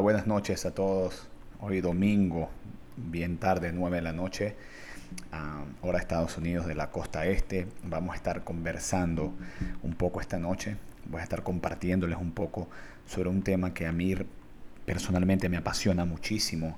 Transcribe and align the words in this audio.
Buenas 0.00 0.26
noches 0.26 0.66
a 0.66 0.74
todos. 0.74 1.28
Hoy 1.60 1.80
domingo, 1.80 2.50
bien 2.96 3.38
tarde, 3.38 3.72
9 3.72 3.96
de 3.96 4.02
la 4.02 4.12
noche, 4.12 4.56
uh, 5.32 5.86
hora 5.86 6.00
Estados 6.00 6.36
Unidos 6.36 6.66
de 6.66 6.74
la 6.74 6.90
costa 6.90 7.26
este. 7.26 7.68
Vamos 7.84 8.14
a 8.14 8.16
estar 8.16 8.42
conversando 8.42 9.32
un 9.82 9.94
poco 9.94 10.20
esta 10.20 10.38
noche. 10.38 10.76
Voy 11.06 11.20
a 11.20 11.22
estar 11.22 11.44
compartiéndoles 11.44 12.18
un 12.18 12.32
poco 12.32 12.68
sobre 13.06 13.28
un 13.28 13.42
tema 13.42 13.72
que 13.72 13.86
a 13.86 13.92
mí 13.92 14.16
personalmente 14.84 15.48
me 15.48 15.58
apasiona 15.58 16.04
muchísimo 16.04 16.76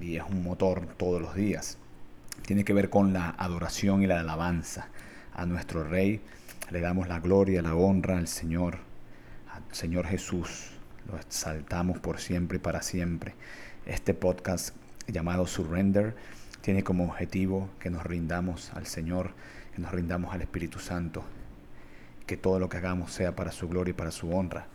y 0.00 0.16
es 0.16 0.24
un 0.28 0.42
motor 0.42 0.88
todos 0.96 1.22
los 1.22 1.36
días. 1.36 1.78
Tiene 2.44 2.64
que 2.64 2.72
ver 2.72 2.90
con 2.90 3.12
la 3.12 3.30
adoración 3.38 4.02
y 4.02 4.08
la 4.08 4.20
alabanza 4.20 4.88
a 5.34 5.46
nuestro 5.46 5.84
Rey. 5.84 6.20
Le 6.70 6.80
damos 6.80 7.06
la 7.06 7.20
gloria, 7.20 7.62
la 7.62 7.76
honra 7.76 8.18
al 8.18 8.26
Señor, 8.26 8.78
al 9.52 9.62
Señor 9.72 10.06
Jesús 10.06 10.73
lo 11.06 11.18
exaltamos 11.18 11.98
por 11.98 12.20
siempre 12.20 12.56
y 12.56 12.60
para 12.60 12.82
siempre. 12.82 13.34
Este 13.86 14.14
podcast 14.14 14.74
llamado 15.06 15.46
Surrender 15.46 16.14
tiene 16.60 16.82
como 16.82 17.04
objetivo 17.04 17.68
que 17.78 17.90
nos 17.90 18.04
rindamos 18.04 18.72
al 18.74 18.86
Señor, 18.86 19.32
que 19.74 19.82
nos 19.82 19.92
rindamos 19.92 20.32
al 20.32 20.42
Espíritu 20.42 20.78
Santo, 20.78 21.22
que 22.26 22.36
todo 22.36 22.58
lo 22.58 22.68
que 22.68 22.78
hagamos 22.78 23.12
sea 23.12 23.36
para 23.36 23.52
su 23.52 23.68
gloria 23.68 23.90
y 23.90 23.94
para 23.94 24.10
su 24.10 24.30
honra. 24.34 24.66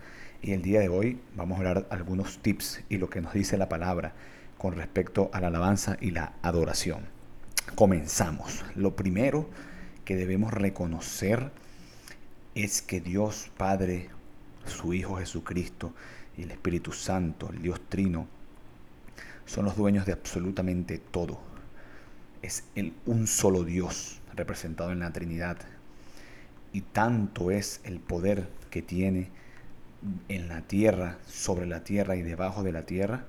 Y 0.42 0.52
el 0.52 0.62
día 0.62 0.80
de 0.80 0.90
hoy 0.90 1.20
vamos 1.36 1.56
a 1.56 1.60
hablar 1.60 1.88
algunos 1.90 2.40
tips 2.40 2.82
y 2.90 2.98
lo 2.98 3.10
que 3.10 3.22
nos 3.22 3.34
dice 3.34 3.58
la 3.58 3.70
palabra 3.70 4.14
con 4.58 4.76
respecto 4.76 5.30
a 5.34 5.42
la 5.42 5.48
alabanza 5.48 5.98
y 6.00 6.12
la 6.12 6.34
adoración. 6.42 7.06
Comenzamos. 7.76 8.64
Lo 8.76 8.96
primero 8.96 9.50
que 10.06 10.16
debemos 10.16 10.54
reconocer 10.54 11.52
es 12.56 12.82
que 12.82 13.02
Dios 13.02 13.52
Padre, 13.58 14.10
su 14.70 14.94
Hijo 14.94 15.18
Jesucristo, 15.18 15.94
y 16.38 16.44
el 16.44 16.52
Espíritu 16.52 16.92
Santo, 16.94 17.50
el 17.52 17.62
Dios 17.62 17.82
Trino, 17.90 18.28
son 19.46 19.66
los 19.66 19.76
dueños 19.76 20.06
de 20.06 20.14
absolutamente 20.14 20.98
todo. 21.00 21.40
Es 22.42 22.64
el 22.76 22.94
un 23.06 23.28
solo 23.28 23.64
Dios 23.64 24.22
representado 24.36 24.92
en 24.92 25.00
la 25.00 25.12
Trinidad. 25.12 25.58
Y 26.72 26.82
tanto 26.82 27.52
es 27.52 27.82
el 27.84 28.00
poder 28.00 28.48
que 28.70 28.82
tiene 28.82 29.32
en 30.30 30.48
la 30.48 30.62
tierra, 30.62 31.18
sobre 31.28 31.66
la 31.66 31.84
tierra 31.84 32.16
y 32.16 32.22
debajo 32.22 32.64
de 32.64 32.72
la 32.72 32.86
tierra, 32.86 33.26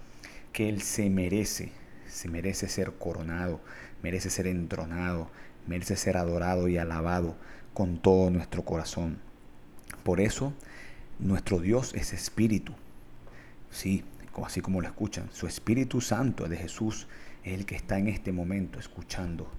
que 0.53 0.69
Él 0.69 0.83
se 0.83 1.11
merece, 1.11 1.73
se 2.07 2.29
merece 2.29 2.69
ser 2.69 2.93
coronado, 2.93 3.61
merece 4.03 4.31
ser 4.31 4.47
entronado, 4.47 5.31
merece 5.67 5.97
ser 5.97 6.17
adorado 6.17 6.69
y 6.69 6.79
alabado 6.79 7.37
con 7.75 7.99
todo 7.99 8.31
nuestro 8.31 8.65
corazón. 8.65 9.19
Por 10.05 10.21
eso, 10.21 10.53
nuestro 11.21 11.59
Dios 11.59 11.95
es 11.95 12.13
espíritu. 12.13 12.73
Sí, 13.71 14.05
así 14.43 14.61
como 14.61 14.81
lo 14.81 14.87
escuchan, 14.87 15.29
su 15.33 15.47
Espíritu 15.47 16.01
Santo 16.01 16.49
de 16.49 16.57
Jesús 16.57 17.07
es 17.45 17.55
el 17.55 17.67
que 17.67 17.77
está 17.77 17.99
en 17.99 18.09
este 18.09 18.33
momento 18.33 18.79
escuchando 18.79 19.51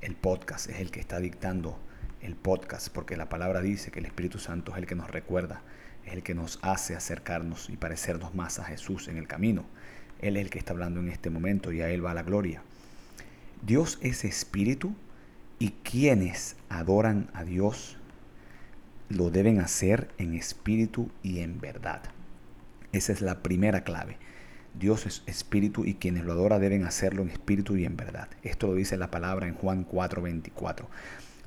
el 0.00 0.14
podcast, 0.14 0.70
es 0.70 0.80
el 0.80 0.90
que 0.90 1.00
está 1.00 1.18
dictando 1.18 1.78
el 2.20 2.36
podcast, 2.36 2.88
porque 2.88 3.16
la 3.16 3.28
palabra 3.28 3.60
dice 3.60 3.90
que 3.90 3.98
el 3.98 4.06
Espíritu 4.06 4.38
Santo 4.38 4.72
es 4.72 4.78
el 4.78 4.86
que 4.86 4.94
nos 4.94 5.10
recuerda, 5.10 5.62
es 6.06 6.12
el 6.12 6.22
que 6.22 6.34
nos 6.34 6.58
hace 6.62 6.94
acercarnos 6.94 7.68
y 7.68 7.76
parecernos 7.76 8.34
más 8.34 8.58
a 8.58 8.64
Jesús 8.64 9.08
en 9.08 9.16
el 9.16 9.26
camino. 9.26 9.64
Él 10.20 10.36
es 10.36 10.44
el 10.44 10.50
que 10.50 10.58
está 10.58 10.72
hablando 10.72 11.00
en 11.00 11.08
este 11.08 11.30
momento 11.30 11.72
y 11.72 11.80
a 11.80 11.90
Él 11.90 12.04
va 12.04 12.14
la 12.14 12.22
gloria. 12.22 12.62
Dios 13.64 13.98
es 14.02 14.24
espíritu 14.24 14.94
y 15.58 15.70
quienes 15.82 16.56
adoran 16.68 17.28
a 17.34 17.44
Dios 17.44 17.96
lo 19.12 19.30
deben 19.30 19.60
hacer 19.60 20.08
en 20.18 20.34
espíritu 20.34 21.10
y 21.22 21.40
en 21.40 21.60
verdad. 21.60 22.02
Esa 22.92 23.12
es 23.12 23.20
la 23.20 23.42
primera 23.42 23.84
clave. 23.84 24.16
Dios 24.78 25.04
es 25.06 25.22
espíritu 25.26 25.84
y 25.84 25.94
quienes 25.94 26.24
lo 26.24 26.32
adoran 26.32 26.60
deben 26.60 26.84
hacerlo 26.84 27.22
en 27.22 27.28
espíritu 27.28 27.76
y 27.76 27.84
en 27.84 27.96
verdad. 27.96 28.28
Esto 28.42 28.68
lo 28.68 28.74
dice 28.74 28.96
la 28.96 29.10
palabra 29.10 29.46
en 29.46 29.54
Juan 29.54 29.84
4:24. 29.84 30.88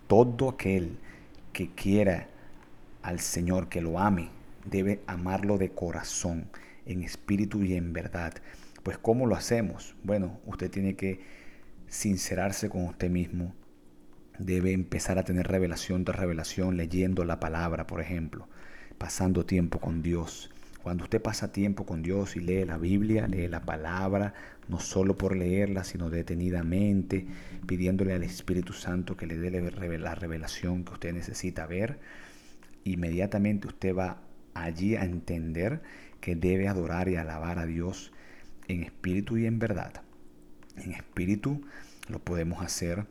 Todo 0.08 0.50
aquel 0.50 0.98
que 1.54 1.72
quiera 1.72 2.28
al 3.02 3.20
Señor, 3.20 3.68
que 3.68 3.82
lo 3.82 4.00
ame, 4.00 4.30
debe 4.66 5.02
amarlo 5.08 5.58
de 5.58 5.72
corazón, 5.72 6.48
en 6.86 7.02
espíritu 7.02 7.64
y 7.64 7.74
en 7.74 7.94
verdad. 7.94 8.34
Pues 8.84 9.00
¿cómo 9.00 9.26
lo 9.26 9.36
hacemos? 9.36 9.96
Bueno, 10.04 10.40
usted 10.46 10.70
tiene 10.70 10.96
que 10.96 11.20
sincerarse 11.88 12.70
con 12.70 12.86
usted 12.86 13.10
mismo. 13.10 13.56
Debe 14.40 14.74
empezar 14.74 15.18
a 15.18 15.24
tener 15.24 15.48
revelación 15.48 16.06
tras 16.06 16.20
revelación, 16.20 16.78
leyendo 16.78 17.24
la 17.26 17.40
palabra, 17.40 17.88
por 17.88 18.02
ejemplo, 18.02 18.48
pasando 18.98 19.46
tiempo 19.46 19.80
con 19.80 20.02
Dios 20.02 20.52
cuando 20.86 21.06
usted 21.06 21.20
pasa 21.20 21.52
tiempo 21.52 21.84
con 21.84 22.04
Dios 22.04 22.36
y 22.36 22.42
lee 22.42 22.64
la 22.64 22.78
Biblia, 22.78 23.28
lee 23.28 23.48
la 23.48 23.64
palabra, 23.64 24.36
no 24.68 24.80
solo 24.80 25.18
por 25.18 25.36
leerla, 25.36 25.84
sino 25.84 26.12
detenidamente, 26.12 27.26
pidiéndole 27.66 28.14
al 28.14 28.22
Espíritu 28.22 28.72
Santo 28.72 29.18
que 29.18 29.26
le 29.26 29.36
dé 29.36 29.50
la 29.98 30.14
revelación 30.14 30.84
que 30.86 30.94
usted 30.94 31.12
necesita 31.12 31.66
ver, 31.66 31.98
inmediatamente 32.84 33.68
usted 33.68 33.96
va 33.96 34.22
allí 34.54 34.96
a 34.96 35.06
entender 35.06 35.82
que 36.22 36.36
debe 36.36 36.68
adorar 36.68 37.10
y 37.10 37.16
alabar 37.16 37.58
a 37.58 37.66
Dios 37.66 38.12
en 38.68 38.84
espíritu 38.84 39.38
y 39.38 39.48
en 39.48 39.58
verdad. 39.58 40.04
En 40.78 40.92
espíritu 40.92 41.64
lo 42.10 42.20
podemos 42.20 42.62
hacer 42.62 43.08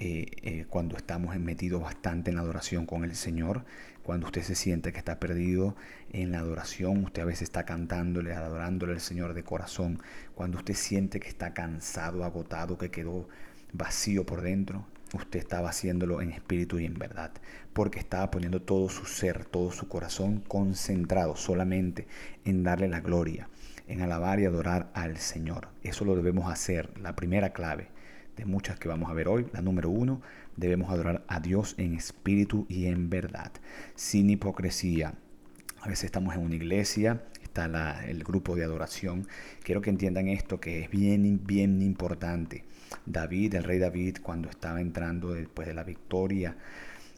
eh, 0.00 0.26
eh, 0.42 0.64
cuando 0.70 0.96
estamos 0.96 1.36
metidos 1.40 1.82
bastante 1.82 2.30
en 2.30 2.36
la 2.36 2.42
adoración 2.42 2.86
con 2.86 3.02
el 3.02 3.16
Señor, 3.16 3.64
cuando 4.04 4.26
usted 4.26 4.42
se 4.42 4.54
siente 4.54 4.92
que 4.92 4.98
está 4.98 5.18
perdido 5.18 5.74
en 6.12 6.30
la 6.30 6.38
adoración, 6.38 7.02
usted 7.04 7.22
a 7.22 7.24
veces 7.24 7.42
está 7.42 7.64
cantándole, 7.64 8.32
adorándole 8.32 8.92
al 8.92 9.00
Señor 9.00 9.34
de 9.34 9.42
corazón, 9.42 10.00
cuando 10.36 10.58
usted 10.58 10.74
siente 10.74 11.18
que 11.18 11.28
está 11.28 11.52
cansado, 11.52 12.22
agotado, 12.22 12.78
que 12.78 12.92
quedó 12.92 13.28
vacío 13.72 14.24
por 14.24 14.40
dentro, 14.42 14.86
usted 15.14 15.40
estaba 15.40 15.70
haciéndolo 15.70 16.22
en 16.22 16.30
espíritu 16.30 16.78
y 16.78 16.84
en 16.84 16.94
verdad, 16.94 17.32
porque 17.72 17.98
estaba 17.98 18.30
poniendo 18.30 18.62
todo 18.62 18.88
su 18.88 19.04
ser, 19.04 19.46
todo 19.46 19.72
su 19.72 19.88
corazón 19.88 20.44
concentrado 20.46 21.34
solamente 21.34 22.06
en 22.44 22.62
darle 22.62 22.86
la 22.86 23.00
gloria, 23.00 23.48
en 23.88 24.00
alabar 24.00 24.38
y 24.38 24.44
adorar 24.44 24.90
al 24.94 25.16
Señor. 25.16 25.70
Eso 25.82 26.04
lo 26.04 26.14
debemos 26.14 26.52
hacer, 26.52 26.96
la 27.00 27.16
primera 27.16 27.52
clave 27.52 27.97
de 28.38 28.46
muchas 28.46 28.78
que 28.78 28.88
vamos 28.88 29.10
a 29.10 29.14
ver 29.14 29.28
hoy. 29.28 29.46
La 29.52 29.60
número 29.60 29.90
uno, 29.90 30.22
debemos 30.56 30.90
adorar 30.90 31.24
a 31.26 31.40
Dios 31.40 31.74
en 31.76 31.94
espíritu 31.94 32.66
y 32.68 32.86
en 32.86 33.10
verdad, 33.10 33.52
sin 33.96 34.30
hipocresía. 34.30 35.14
A 35.80 35.88
veces 35.88 36.04
estamos 36.04 36.34
en 36.34 36.42
una 36.42 36.54
iglesia, 36.54 37.24
está 37.42 38.04
el 38.06 38.22
grupo 38.22 38.54
de 38.54 38.64
adoración. 38.64 39.26
Quiero 39.62 39.80
que 39.80 39.90
entiendan 39.90 40.28
esto 40.28 40.60
que 40.60 40.84
es 40.84 40.90
bien, 40.90 41.40
bien 41.44 41.82
importante. 41.82 42.64
David, 43.04 43.56
el 43.56 43.64
rey 43.64 43.78
David, 43.78 44.18
cuando 44.22 44.48
estaba 44.48 44.80
entrando 44.80 45.34
después 45.34 45.66
de 45.66 45.74
la 45.74 45.82
victoria, 45.82 46.56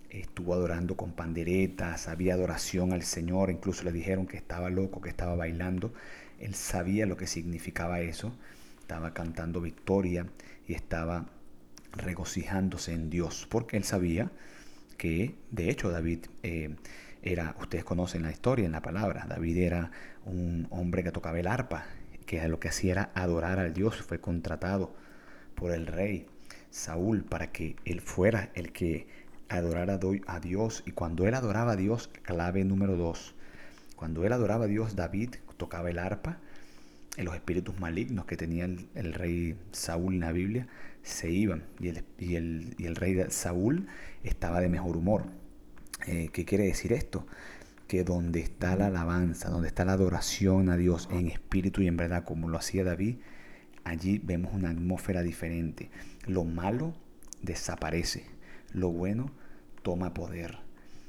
estuvo 0.09 0.55
adorando 0.55 0.97
con 0.97 1.13
panderetas, 1.13 2.09
había 2.09 2.35
adoración 2.35 2.93
al 2.93 3.03
Señor, 3.03 3.51
incluso 3.51 3.85
le 3.85 3.93
dijeron 3.93 4.27
que 4.27 4.39
estaba 4.39 4.71
loco, 4.71 5.03
que 5.03 5.11
estaba 5.11 5.37
bailando. 5.37 5.93
Él 6.39 6.55
sabía 6.55 7.05
lo 7.05 7.19
que 7.19 7.27
significaba 7.27 8.01
eso, 8.01 8.33
estaba 8.81 9.13
cantando 9.13 9.61
victoria 9.61 10.27
y 10.71 10.75
estaba 10.75 11.27
regocijándose 11.91 12.93
en 12.93 13.11
Dios, 13.11 13.49
porque 13.51 13.77
él 13.77 13.83
sabía 13.83 14.31
que, 14.99 15.35
de 15.51 15.69
hecho, 15.69 15.91
David 15.91 16.27
eh, 16.45 16.77
era, 17.23 17.57
ustedes 17.59 17.83
conocen 17.83 18.23
la 18.23 18.31
historia 18.31 18.67
en 18.67 18.73
la 18.73 18.81
palabra, 18.81 19.27
David 19.29 19.57
era 19.57 19.91
un 20.25 20.69
hombre 20.71 21.03
que 21.03 21.11
tocaba 21.11 21.41
el 21.41 21.49
arpa, 21.49 21.87
que 22.25 22.47
lo 22.47 22.61
que 22.61 22.69
hacía 22.69 22.93
era 22.93 23.11
adorar 23.17 23.59
al 23.59 23.75
Dios, 23.75 23.97
fue 23.97 24.21
contratado 24.21 24.95
por 25.57 25.73
el 25.73 25.89
rey 25.89 26.29
Saúl 26.71 27.25
para 27.25 27.51
que 27.51 27.75
él 27.85 28.01
fuera 28.01 28.51
el 28.55 28.71
que 28.71 29.09
adorara 29.49 29.99
a 30.29 30.39
Dios, 30.39 30.85
y 30.87 30.93
cuando 30.93 31.27
él 31.27 31.35
adoraba 31.35 31.73
a 31.73 31.77
Dios, 31.77 32.11
clave 32.23 32.63
número 32.63 32.95
dos, 32.95 33.35
cuando 33.97 34.25
él 34.25 34.33
adoraba 34.33 34.67
a 34.67 34.69
Dios, 34.69 34.95
David 34.95 35.35
tocaba 35.57 35.91
el 35.91 35.99
arpa, 35.99 36.39
los 37.25 37.35
espíritus 37.35 37.79
malignos 37.79 38.25
que 38.25 38.37
tenía 38.37 38.65
el, 38.65 39.13
rey 39.13 39.57
Saúl 39.73 40.15
en 40.15 40.21
la 40.21 40.33
Biblia 40.33 40.69
se 41.03 41.31
iban 41.31 41.65
y 41.79 41.89
el, 41.89 42.05
y 42.19 42.37
el, 42.37 42.75
y 42.79 42.87
el 42.87 42.97
rey 42.97 43.17
Saúl 43.31 43.87
estaba 44.23 44.61
de 44.61 44.69
mejor 44.69 44.97
humor. 44.97 45.25
Eh, 46.07 46.31
¿Qué 46.33 46.45
quiere 46.45 46.65
decir 46.65 46.93
esto? 46.93 47.27
Que 47.89 48.05
donde 48.05 48.41
está 48.41 48.77
la 48.77 48.87
alabanza, 48.87 49.51
donde 49.51 49.69
está 49.69 49.85
la 49.85 49.93
adoración 49.93 50.71
a 50.71 50.77
Dios 50.77 51.09
en 51.11 51.29
espíritu 51.29 51.83
y 51.83 51.89
en 51.89 51.97
verdad, 51.97 52.25
como 52.25 52.49
lo 52.49 52.59
hacía 52.59 52.85
David, 52.85 53.17
allí 53.85 54.19
vemos 54.19 54.55
una 54.55 54.71
atmósfera 54.71 55.23
diferente. 55.23 55.91
Lo 56.27 56.45
malo 56.45 56.95
desaparece, 57.43 58.25
lo 58.73 58.91
bueno 58.91 59.31
toma 59.83 60.15
poder. 60.15 60.59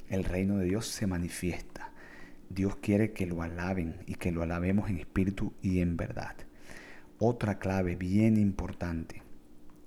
El 0.08 0.24
reino 0.24 0.58
de 0.58 0.66
Dios 0.66 0.86
se 0.86 1.06
manifiesta. 1.06 1.91
Dios 2.54 2.76
quiere 2.76 3.14
que 3.14 3.24
lo 3.24 3.40
alaben 3.40 3.96
y 4.06 4.16
que 4.16 4.30
lo 4.30 4.42
alabemos 4.42 4.90
en 4.90 4.98
espíritu 4.98 5.54
y 5.62 5.80
en 5.80 5.96
verdad. 5.96 6.36
Otra 7.18 7.58
clave 7.58 7.96
bien 7.96 8.36
importante 8.36 9.22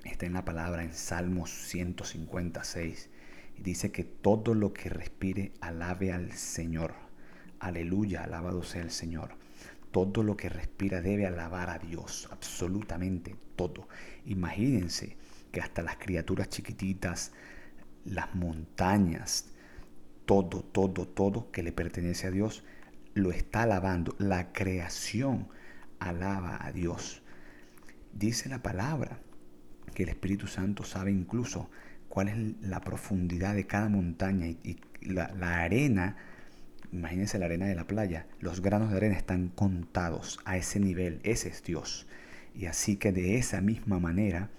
está 0.04 0.26
en 0.26 0.34
la 0.34 0.46
palabra 0.46 0.84
en 0.84 0.92
Salmos 0.92 1.52
156 1.52 3.12
y 3.58 3.62
dice 3.62 3.92
que 3.92 4.04
todo 4.04 4.56
lo 4.56 4.74
que 4.74 4.90
respire 4.90 5.52
alabe 5.62 6.12
al 6.12 6.32
Señor. 6.32 6.96
Aleluya, 7.60 8.24
alabado 8.24 8.64
sea 8.64 8.82
el 8.82 8.92
Señor. 8.92 9.36
todo 9.92 10.24
lo 10.24 10.36
que 10.36 10.50
respira 10.50 11.02
debe 11.02 11.26
alabar 11.26 11.70
a 11.70 11.78
Dios, 11.80 12.28
absolutamente 12.32 13.36
todo. 13.56 13.88
Imagínense 14.26 15.16
que 15.54 15.62
hasta 15.62 15.84
las 15.84 15.96
criaturas 15.98 16.50
chiquititas, 16.50 17.32
las 18.04 18.36
montañas, 18.36 19.55
todo, 20.26 20.64
todo, 20.64 21.08
todo 21.08 21.52
que 21.52 21.64
le 21.64 21.72
pertenece 21.72 22.28
a 22.28 22.32
Dios, 22.32 22.64
lo 23.14 23.32
está 23.32 23.64
alabando. 23.64 24.16
La 24.18 24.52
creación 24.52 25.48
alaba 26.00 26.58
a 26.66 26.72
Dios. 26.72 27.22
Dice 28.14 28.50
la 28.50 28.62
palabra 28.62 29.20
que 29.94 30.04
el 30.04 30.10
Espíritu 30.10 30.48
Santo 30.48 30.84
sabe 30.84 31.12
incluso 31.12 31.70
cuál 32.10 32.28
es 32.30 32.38
la 32.62 32.82
profundidad 32.82 33.56
de 33.56 33.68
cada 33.68 33.90
montaña 33.90 34.48
y, 34.48 34.78
la, 35.02 35.32
la 35.34 35.62
arena 35.62 36.16
Imagínense 36.96 37.40
la 37.40 37.46
arena 37.46 37.66
de 37.66 37.76
la 37.76 37.88
playa. 37.88 38.26
Los 38.40 38.62
granos 38.62 38.90
de 38.90 38.96
arena 38.96 39.16
están 39.16 39.50
contados 39.50 40.40
a 40.46 40.56
ese 40.56 40.80
nivel. 40.80 41.20
Ese 41.24 41.50
es 41.50 41.62
Dios. 41.62 42.08
Y 42.54 42.68
así 42.68 42.96
que 42.96 43.12
de 43.12 43.38
esa 43.38 43.60
misma 43.60 44.00
manera, 44.00 44.50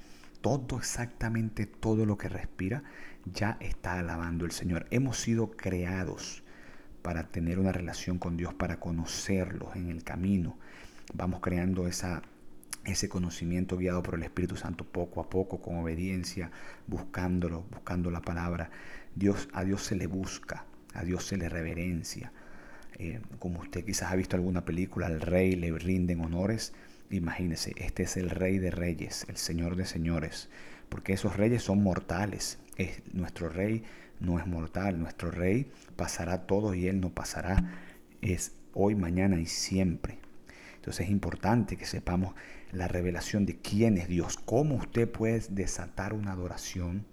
todo 0.42 0.76
exactamente 0.76 1.64
todo 1.64 2.04
lo 2.04 2.18
que 2.18 2.28
respira 2.28 2.82
ya 3.32 3.56
está 3.60 3.98
alabando 3.98 4.44
el 4.44 4.52
Señor. 4.52 4.86
Hemos 4.90 5.18
sido 5.18 5.50
creados 5.50 6.42
para 7.02 7.24
tener 7.24 7.58
una 7.58 7.72
relación 7.72 8.18
con 8.18 8.36
Dios, 8.36 8.54
para 8.54 8.80
conocerlo 8.80 9.70
en 9.74 9.88
el 9.88 10.02
camino. 10.02 10.56
Vamos 11.14 11.40
creando 11.40 11.86
ese 11.86 13.08
conocimiento 13.08 13.76
guiado 13.76 14.02
por 14.02 14.14
el 14.14 14.22
Espíritu 14.22 14.56
Santo 14.56 14.84
poco 14.84 15.20
a 15.20 15.30
poco, 15.30 15.60
con 15.60 15.76
obediencia, 15.78 16.50
buscándolo, 16.86 17.64
buscando 17.70 18.10
la 18.10 18.22
palabra. 18.22 18.70
Dios, 19.14 19.48
a 19.52 19.64
Dios 19.64 19.82
se 19.82 19.96
le 19.96 20.06
busca 20.06 20.64
a 20.96 21.04
Dios 21.04 21.24
se 21.24 21.36
le 21.36 21.48
reverencia. 21.48 22.32
Eh, 22.98 23.20
como 23.38 23.60
usted 23.60 23.84
quizás 23.84 24.10
ha 24.10 24.16
visto 24.16 24.36
alguna 24.36 24.64
película, 24.64 25.06
al 25.06 25.20
rey 25.20 25.54
le 25.54 25.70
rinden 25.72 26.20
honores. 26.20 26.72
Imagínese, 27.10 27.74
este 27.76 28.04
es 28.04 28.16
el 28.16 28.30
rey 28.30 28.58
de 28.58 28.70
reyes, 28.70 29.26
el 29.28 29.36
señor 29.36 29.76
de 29.76 29.84
señores, 29.84 30.48
porque 30.88 31.12
esos 31.12 31.36
reyes 31.36 31.62
son 31.62 31.82
mortales. 31.82 32.58
Es, 32.76 33.02
nuestro 33.12 33.48
rey 33.48 33.82
no 34.20 34.38
es 34.38 34.46
mortal, 34.46 34.98
nuestro 34.98 35.30
rey 35.30 35.70
pasará 35.96 36.46
todo 36.46 36.74
y 36.74 36.86
él 36.86 37.00
no 37.00 37.10
pasará. 37.10 37.72
Es 38.22 38.52
hoy, 38.74 38.94
mañana 38.94 39.40
y 39.40 39.46
siempre. 39.46 40.18
Entonces 40.76 41.06
es 41.06 41.10
importante 41.10 41.76
que 41.76 41.86
sepamos 41.86 42.34
la 42.72 42.88
revelación 42.88 43.46
de 43.46 43.56
quién 43.56 43.98
es 43.98 44.08
Dios, 44.08 44.36
cómo 44.36 44.76
usted 44.76 45.10
puede 45.10 45.42
desatar 45.50 46.12
una 46.12 46.32
adoración, 46.32 47.04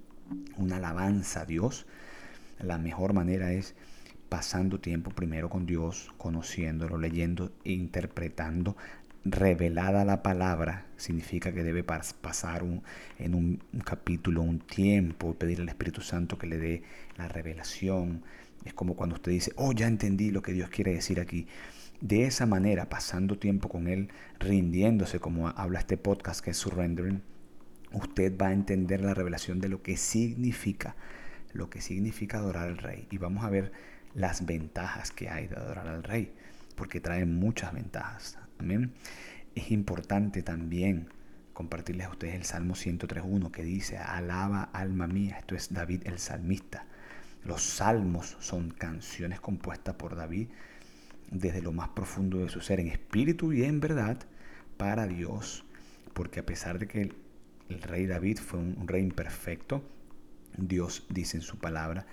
una 0.58 0.78
alabanza 0.78 1.42
a 1.42 1.46
Dios 1.46 1.86
la 2.64 2.78
mejor 2.78 3.14
manera 3.14 3.52
es 3.52 3.76
pasando 4.30 4.80
tiempo 4.80 5.12
primero 5.12 5.50
con 5.50 5.66
Dios, 5.66 6.12
conociéndolo, 6.18 6.98
leyendo 6.98 7.52
e 7.64 7.74
interpretando. 7.74 8.78
Revelada 9.26 10.04
la 10.04 10.22
palabra 10.22 10.86
significa 10.98 11.54
que 11.54 11.64
debe 11.64 11.84
pasar 11.84 12.64
en 13.20 13.36
un, 13.36 13.64
capítulo 13.86 14.42
un 14.42 14.60
tiempo, 14.60 15.34
pedir 15.36 15.62
al 15.62 15.70
Espíritu 15.70 16.02
Santo 16.02 16.38
que 16.38 16.48
le 16.48 16.58
dé 16.58 16.84
la 17.18 17.28
revelación. 17.30 18.24
Es 18.66 18.74
como 18.74 18.96
cuando 18.96 19.16
usted 19.16 19.32
dice, 19.32 19.54
oh, 19.56 19.72
ya 19.72 19.88
entendí 19.88 20.32
lo 20.32 20.42
que 20.42 20.52
Dios 20.52 20.70
quiere 20.70 20.94
decir 20.94 21.20
aquí. 21.20 21.48
De 22.02 22.26
esa 22.26 22.46
manera, 22.46 22.90
pasando 22.90 23.40
tiempo 23.40 23.70
con 23.70 23.88
Él, 23.88 24.10
rindiéndose, 24.40 25.20
como 25.20 25.48
habla 25.48 25.80
este 25.80 25.96
podcast 25.96 26.44
que 26.44 26.52
es 26.52 26.58
surrendering, 26.58 27.22
usted 27.94 28.38
va 28.38 28.48
a 28.48 28.54
entender 28.54 29.02
la 29.02 29.14
revelación 29.14 29.62
de 29.62 29.70
lo 29.70 29.82
que 29.82 29.96
significa 29.96 30.96
lo 31.54 31.70
que 31.70 31.82
significa 31.82 32.40
adorar 32.40 32.68
al 32.68 32.78
rey. 32.78 33.08
Y 33.12 33.18
vamos 33.18 33.46
a 33.46 33.50
ver 33.50 33.72
las 34.16 34.46
ventajas 34.46 35.12
que 35.12 35.30
hay 35.30 35.48
de 35.48 35.56
adorar 35.56 35.88
al 35.88 36.04
rey, 36.04 36.34
porque 36.76 37.00
trae 37.00 37.26
muchas 37.26 37.74
ventajas. 37.74 38.38
Amén. 38.64 38.94
Es 39.56 39.72
importante 39.72 40.42
también 40.42 41.10
compartirles 41.52 42.08
a 42.08 42.12
ustedes 42.12 42.36
el 42.36 42.46
Salmo 42.46 42.76
103.1 42.76 43.52
que 43.52 43.62
dice, 43.62 43.98
alaba 43.98 44.64
alma 44.72 45.06
mía, 45.06 45.36
esto 45.38 45.54
es 45.54 45.74
David 45.74 46.04
el 46.06 46.18
salmista. 46.18 46.86
Los 47.44 47.62
salmos 47.62 48.38
son 48.40 48.70
canciones 48.72 49.42
compuestas 49.42 49.96
por 49.96 50.16
David 50.16 50.48
desde 51.30 51.62
lo 51.62 51.74
más 51.74 51.90
profundo 51.90 52.38
de 52.38 52.48
su 52.48 52.62
ser, 52.62 52.80
en 52.80 52.88
espíritu 52.88 53.52
y 53.52 53.66
en 53.66 53.82
verdad, 53.82 54.18
para 54.78 55.08
Dios, 55.08 55.66
porque 56.14 56.40
a 56.40 56.46
pesar 56.46 56.80
de 56.80 56.88
que 56.88 57.02
el, 57.02 57.16
el 57.68 57.82
rey 57.82 58.06
David 58.06 58.40
fue 58.40 58.60
un 58.62 58.88
rey 58.88 59.04
imperfecto, 59.04 59.84
Dios 60.56 61.06
dice 61.10 61.36
en 61.36 61.44
su 61.44 61.58
palabra 61.58 62.06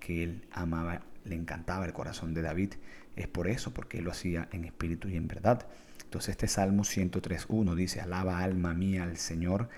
que 0.00 0.22
él 0.22 0.44
amaba, 0.52 1.00
le 1.24 1.34
encantaba 1.34 1.86
el 1.86 1.92
corazón 1.92 2.34
de 2.34 2.42
David. 2.42 2.74
Es 3.16 3.28
por 3.28 3.48
eso, 3.48 3.72
porque 3.72 3.98
él 3.98 4.04
lo 4.04 4.10
hacía 4.10 4.48
en 4.52 4.64
espíritu 4.64 5.08
y 5.08 5.16
en 5.16 5.28
verdad. 5.28 5.66
Entonces 6.04 6.30
este 6.30 6.48
Salmo 6.48 6.82
103.1 6.82 7.74
dice, 7.74 8.00
alaba 8.00 8.40
alma 8.40 8.74
mía 8.74 9.04
al 9.04 9.16
Señor, 9.16 9.68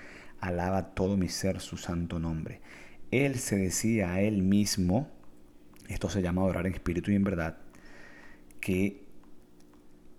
alaba 0.40 0.94
todo 0.94 1.16
mi 1.16 1.28
ser 1.28 1.60
su 1.60 1.76
santo 1.76 2.18
nombre. 2.18 2.60
Él 3.10 3.36
se 3.38 3.56
decía 3.56 4.12
a 4.12 4.20
él 4.20 4.42
mismo, 4.42 5.08
esto 5.88 6.08
se 6.10 6.22
llama 6.22 6.42
adorar 6.42 6.66
en 6.66 6.74
espíritu 6.74 7.10
y 7.10 7.14
en 7.14 7.24
verdad, 7.24 7.58
que 8.60 9.06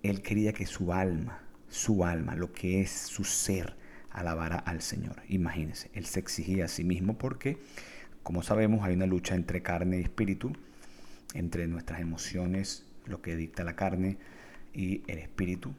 él 0.03 0.21
quería 0.21 0.53
que 0.53 0.65
su 0.65 0.93
alma, 0.93 1.41
su 1.69 2.05
alma, 2.05 2.35
lo 2.35 2.53
que 2.53 2.81
es 2.81 2.91
su 2.91 3.23
ser, 3.23 3.75
alabara 4.09 4.57
al 4.57 4.81
Señor. 4.81 5.21
Imagínense, 5.27 5.91
Él 5.93 6.05
se 6.05 6.19
exigía 6.19 6.65
a 6.65 6.67
sí 6.67 6.83
mismo 6.83 7.17
porque, 7.17 7.57
como 8.23 8.41
sabemos, 8.41 8.83
hay 8.83 8.95
una 8.95 9.05
lucha 9.05 9.35
entre 9.35 9.61
carne 9.61 9.99
y 9.99 10.01
espíritu, 10.01 10.53
entre 11.37 11.67
nuestras 11.67 12.01
emociones, 12.01 12.85
lo 13.05 13.21
que 13.21 13.35
dicta 13.35 13.63
la 13.63 13.75
carne, 13.75 14.17
y 14.73 15.03
el 15.07 15.19
espíritu. 15.19 15.73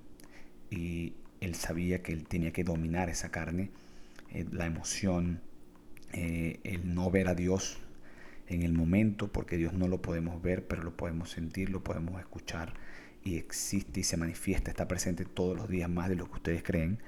Y 0.70 1.14
Él 1.40 1.55
sabía 1.55 2.02
que 2.02 2.12
Él 2.12 2.26
tenía 2.26 2.52
que 2.52 2.64
dominar 2.64 3.10
esa 3.10 3.31
carne, 3.31 3.70
eh, 4.31 4.46
la 4.52 4.66
emoción, 4.66 5.40
eh, 6.12 6.60
el 6.64 6.94
no 6.94 7.10
ver 7.10 7.28
a 7.28 7.34
Dios 7.34 7.78
en 8.46 8.62
el 8.62 8.72
momento, 8.72 9.28
porque 9.28 9.56
Dios 9.56 9.72
no 9.75 9.88
lo 9.88 10.00
podemos 10.00 10.40
ver, 10.40 10.66
pero 10.66 10.82
lo 10.82 10.96
podemos 10.96 11.31
sentir, 11.31 11.70
lo 11.70 11.82
podemos 11.82 12.20
escuchar 12.20 12.75
y 13.25 13.37
existe 13.37 14.00
y 14.00 14.05
se 14.05 14.16
manifiesta, 14.16 14.70
está 14.70 14.88
presente 14.88 15.25
todos 15.25 15.56
los 15.56 15.69
días 15.69 15.90
más 15.90 16.08
de 16.08 16.16
lo 16.16 16.26
que 16.26 16.34
ustedes 16.34 16.62
creen 16.62 16.99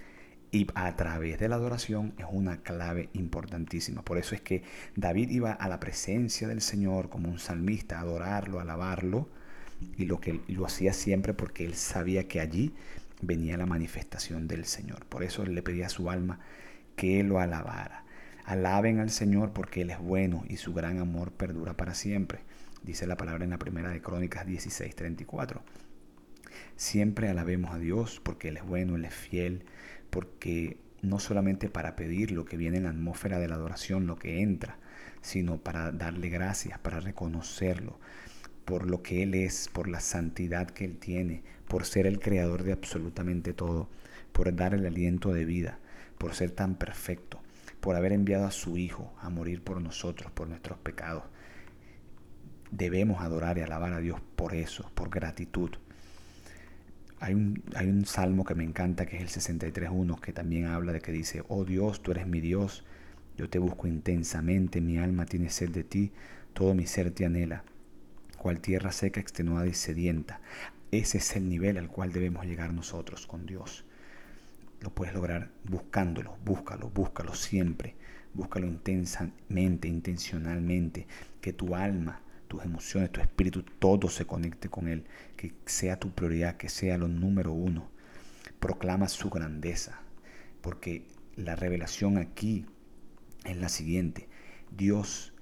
y 0.53 0.67
a 0.75 0.95
través 0.97 1.39
de 1.39 1.49
la 1.49 1.57
adoración 1.57 2.15
es 2.19 2.27
una 2.31 2.59
clave 2.63 3.09
importantísima. 3.13 4.03
Por 4.03 4.19
eso 4.19 4.35
es 4.35 4.41
que 4.41 4.63
David 4.97 5.31
iba 5.31 5.53
a 5.53 5.69
la 5.69 5.81
presencia 5.81 6.49
del 6.49 6.61
Señor 6.61 7.09
como 7.09 7.29
un 7.29 7.39
salmista, 7.39 7.99
a 7.99 8.03
adorarlo, 8.03 8.61
alabarlo, 8.61 9.29
y 9.97 10.05
lo 10.05 10.21
que 10.21 10.41
lo 10.49 10.67
hacía 10.67 10.93
siempre 10.93 11.33
porque 11.33 11.65
él 11.65 11.75
sabía 11.75 12.29
que 12.29 12.41
allí 12.41 12.75
venía 13.23 13.57
la 13.57 13.67
manifestación 13.67 14.49
del 14.49 14.65
Señor. 14.65 15.07
Por 15.07 15.23
eso 15.23 15.45
le 15.45 15.63
pedía 15.63 15.87
a 15.87 15.91
su 15.91 16.11
alma 16.11 16.41
que 16.97 17.23
lo 17.23 17.39
alabara. 17.39 18.05
Alaben 18.45 18.99
al 18.99 19.11
Señor 19.11 19.53
porque 19.53 19.83
Él 19.83 19.91
es 19.91 19.99
bueno 19.99 20.45
y 20.49 20.57
su 20.57 20.75
gran 20.75 20.99
amor 20.99 21.33
perdura 21.33 21.77
para 21.77 21.95
siempre. 21.95 22.41
Dice 22.83 23.07
la 23.07 23.17
palabra 23.17 23.45
en 23.45 23.51
la 23.51 23.59
primera 23.59 23.91
de 23.91 24.01
Crónicas 24.01 24.47
16:34. 24.47 25.61
Siempre 26.77 27.29
alabemos 27.29 27.73
a 27.73 27.79
Dios 27.79 28.21
porque 28.23 28.49
Él 28.49 28.57
es 28.57 28.65
bueno, 28.65 28.97
Él 28.97 29.05
es 29.05 29.15
fiel, 29.15 29.65
porque 30.11 30.79
no 31.03 31.19
solamente 31.19 31.69
para 31.69 31.97
pedir 31.97 32.31
lo 32.33 32.45
que 32.45 32.57
viene 32.57 32.79
en 32.79 32.85
la 32.85 32.91
atmósfera 32.91 33.39
de 33.39 33.49
la 33.49 33.55
adoración, 33.55 34.07
lo 34.07 34.17
que 34.17 34.43
entra, 34.43 34.79
sino 35.23 35.59
para 35.59 35.93
darle 35.93 36.29
gracias, 36.29 36.79
para 36.79 37.01
reconocerlo 37.01 37.99
por 38.71 38.89
lo 38.89 39.03
que 39.03 39.25
Él 39.25 39.35
es, 39.35 39.69
por 39.73 39.89
la 39.89 39.99
santidad 39.99 40.71
que 40.71 40.85
Él 40.85 40.97
tiene, 40.97 41.43
por 41.67 41.85
ser 41.85 42.07
el 42.07 42.21
creador 42.21 42.63
de 42.63 42.73
absolutamente 42.73 43.53
todo, 43.53 43.89
por 44.33 44.55
dar 44.55 44.75
el 44.75 44.87
aliento 44.87 45.33
de 45.33 45.45
vida, 45.45 45.81
por 46.19 46.35
ser 46.35 46.53
tan 46.53 46.77
perfecto, 46.77 47.41
por 47.81 47.97
haber 47.97 48.13
enviado 48.13 48.47
a 48.47 48.53
su 48.53 48.77
Hijo 48.77 49.13
a 49.21 49.29
morir 49.29 49.63
por 49.63 49.81
nosotros, 49.81 50.31
por 50.31 50.47
nuestros 50.49 50.79
pecados. 50.79 51.25
Debemos 52.71 53.23
adorar 53.23 53.59
y 53.59 53.63
alabar 53.63 53.93
a 53.93 53.99
Dios 53.99 54.21
por 54.37 54.55
eso, 54.55 54.89
por 54.95 55.11
gratitud. 55.11 55.71
Hay 57.21 57.35
un, 57.35 57.63
hay 57.75 57.89
un 57.89 58.07
salmo 58.07 58.45
que 58.45 58.55
me 58.55 58.65
encanta 58.65 59.07
que 59.07 59.17
es 59.17 59.23
el 59.23 59.29
63.1 59.29 60.21
que 60.21 60.33
también 60.33 60.67
habla 60.67 60.93
de 60.93 61.01
que 61.01 61.13
dice, 61.13 61.45
oh 61.49 61.65
Dios, 61.65 62.03
tú 62.03 62.13
eres 62.13 62.27
mi 62.27 62.41
Dios, 62.41 62.83
yo 63.37 63.49
te 63.49 63.59
busco 63.59 63.87
intensamente, 63.87 64.81
mi 64.81 64.99
alma 64.99 65.27
tiene 65.27 65.51
sed 65.51 65.71
de 65.71 65.85
ti, 65.85 66.13
todo 66.55 66.75
mi 66.75 66.87
ser 66.87 67.11
te 67.11 67.27
anhela, 67.27 67.63
cual 68.39 68.61
tierra 68.61 68.91
seca, 68.91 69.21
extenuada 69.21 69.67
y 69.67 69.75
sedienta. 69.75 70.41
Ese 70.91 71.19
es 71.19 71.37
el 71.37 71.49
nivel 71.49 71.77
al 71.77 71.89
cual 71.89 72.13
debemos 72.13 72.47
llegar 72.47 72.73
nosotros 72.73 73.27
con 73.27 73.47
Dios. 73.47 73.85
Lo 74.81 74.91
puedes 74.91 75.15
lograr 75.15 75.51
buscándolo, 75.65 76.37
búscalo, 76.45 76.89
búscalo 76.89 77.35
siempre, 77.35 77.95
búscalo 78.33 78.67
intensamente, 78.67 79.89
intencionalmente, 79.89 81.07
que 81.41 81.53
tu 81.53 81.77
alma 81.77 82.23
tus 82.51 82.65
emociones, 82.65 83.13
tu 83.13 83.21
espíritu, 83.21 83.63
todo 83.63 84.11
se 84.11 84.27
conecte 84.27 84.69
con 84.69 84.89
Él, 84.89 85.05
que 85.37 85.55
sea 85.67 86.01
tu 86.01 86.11
prioridad, 86.11 86.57
que 86.57 86.69
sea 86.69 86.99
lo 86.99 87.07
número 87.07 87.53
uno. 87.53 87.89
Proclama 88.59 89.09
su 89.09 89.31
grandeza, 89.31 90.01
porque 90.61 91.07
la 91.37 91.55
revelación 91.55 92.19
aquí 92.19 92.67
es 93.45 93.57
la 93.57 93.69
siguiente. 93.69 94.29
Dios 94.77 95.33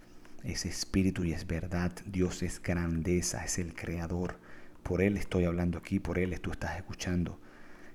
es 0.45 0.67
espíritu 0.67 1.25
y 1.25 1.33
es 1.33 1.47
verdad, 1.47 1.93
Dios 2.05 2.43
es 2.43 2.63
grandeza, 2.63 3.43
es 3.43 3.59
el 3.59 3.75
creador. 3.75 4.39
Por 4.83 5.01
Él 5.01 5.17
estoy 5.17 5.47
hablando 5.47 5.79
aquí, 5.79 6.01
por 6.01 6.19
Él 6.19 6.39
tú 6.43 6.53
estás 6.53 6.77
escuchando. 6.77 7.41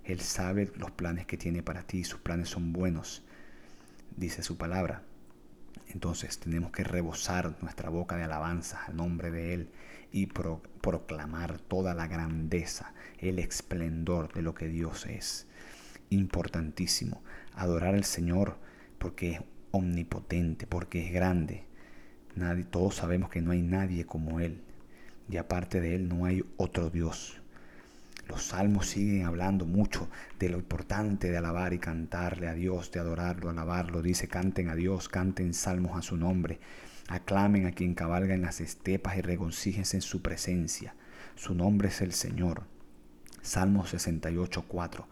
Él 0.03 0.22
sabe 0.22 0.72
los 0.75 0.89
planes 0.89 1.27
que 1.27 1.38
tiene 1.38 1.62
para 1.62 1.84
ti, 1.84 2.03
sus 2.03 2.20
planes 2.20 2.50
son 2.50 2.74
buenos, 2.74 3.24
dice 4.17 4.41
su 4.41 4.58
palabra. 4.58 5.03
Entonces 5.94 6.40
tenemos 6.40 6.72
que 6.72 6.84
rebosar 6.84 7.56
nuestra 7.62 7.90
boca 7.90 8.18
de 8.18 8.24
alabanza 8.24 8.84
al 8.86 8.96
nombre 8.96 9.30
de 9.30 9.54
Él 9.54 9.70
y 10.12 10.26
proclamar 10.26 11.60
toda 11.60 11.94
la 11.94 12.08
grandeza, 12.08 12.94
el 13.20 13.38
esplendor 13.38 14.34
de 14.34 14.42
lo 14.42 14.56
que 14.56 14.68
Dios 14.68 15.06
es. 15.06 15.48
Importantísimo, 16.10 17.22
adorar 17.54 17.94
al 17.94 18.06
Señor 18.06 18.58
porque 18.98 19.34
es 19.34 19.42
omnipotente, 19.72 20.66
porque 20.66 21.06
es 21.06 21.14
grande. 21.14 21.66
Todos 22.72 22.96
sabemos 22.96 23.30
que 23.30 23.42
no 23.42 23.52
hay 23.52 23.62
nadie 23.62 24.06
como 24.06 24.40
Él 24.40 24.64
y 25.30 25.38
aparte 25.38 25.80
de 25.80 25.96
Él 25.96 26.10
no 26.10 26.26
hay 26.26 26.44
otro 26.58 26.90
Dios. 26.90 27.43
Los 28.27 28.44
salmos 28.44 28.88
siguen 28.88 29.25
hablando 29.25 29.65
mucho 29.65 30.10
de 30.39 30.50
lo 30.50 30.58
importante 30.58 31.30
de 31.30 31.38
alabar 31.38 31.74
y 31.74 31.80
cantarle 31.80 32.48
a 32.48 32.53
Dios, 32.53 32.92
de 32.92 33.00
adorarlo, 33.00 33.50
alabarlo. 33.50 34.01
Dice, 34.01 34.27
canten 34.27 34.70
a 34.70 34.75
Dios, 34.75 35.10
canten 35.10 35.53
salmos 35.53 35.98
a 35.98 36.01
su 36.01 36.15
nombre. 36.15 36.60
Aclamen 37.10 37.65
a 37.65 37.74
quien 37.74 37.96
cabalga 37.96 38.34
en 38.34 38.42
las 38.42 38.62
estepas 38.62 39.18
y 39.18 39.22
regocíjense 39.22 39.98
en 39.98 40.01
su 40.01 40.22
presencia. 40.22 40.96
Su 41.36 41.53
nombre 41.53 41.89
es 41.89 42.01
el 42.01 42.13
Señor. 42.13 42.63
Salmo 43.42 43.86
68, 43.86 44.65
4. 44.68 45.08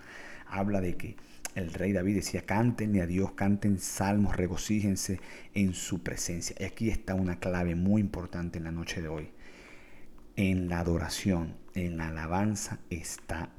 Habla 0.47 0.79
de 0.79 0.95
que 0.95 1.17
el 1.53 1.73
rey 1.73 1.91
David 1.91 2.15
decía, 2.15 2.45
cántenle 2.45 3.01
a 3.01 3.07
Dios, 3.07 3.33
canten 3.33 3.77
salmos, 3.79 4.37
regocíjense 4.37 5.19
en 5.53 5.73
su 5.73 6.01
presencia. 6.01 6.55
Y 6.59 6.63
aquí 6.63 6.89
está 6.89 7.13
una 7.13 7.39
clave 7.39 7.75
muy 7.75 7.99
importante 7.99 8.57
en 8.57 8.63
la 8.63 8.71
noche 8.71 9.01
de 9.01 9.09
hoy. 9.09 9.31
En 10.37 10.69
la 10.69 10.79
adoración, 10.79 11.55
en 11.75 11.97
la 11.97 12.09
alabanza 12.09 12.79
está 12.89 13.49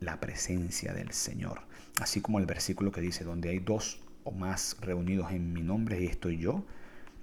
la 0.00 0.20
presencia 0.20 0.92
del 0.92 1.12
Señor. 1.12 1.60
Así 2.00 2.20
como 2.20 2.38
el 2.38 2.46
versículo 2.46 2.92
que 2.92 3.00
dice, 3.00 3.24
donde 3.24 3.50
hay 3.50 3.58
dos 3.58 4.00
o 4.24 4.30
más 4.30 4.76
reunidos 4.80 5.32
en 5.32 5.52
mi 5.52 5.62
nombre 5.62 6.00
y 6.00 6.06
estoy 6.06 6.38
yo. 6.38 6.64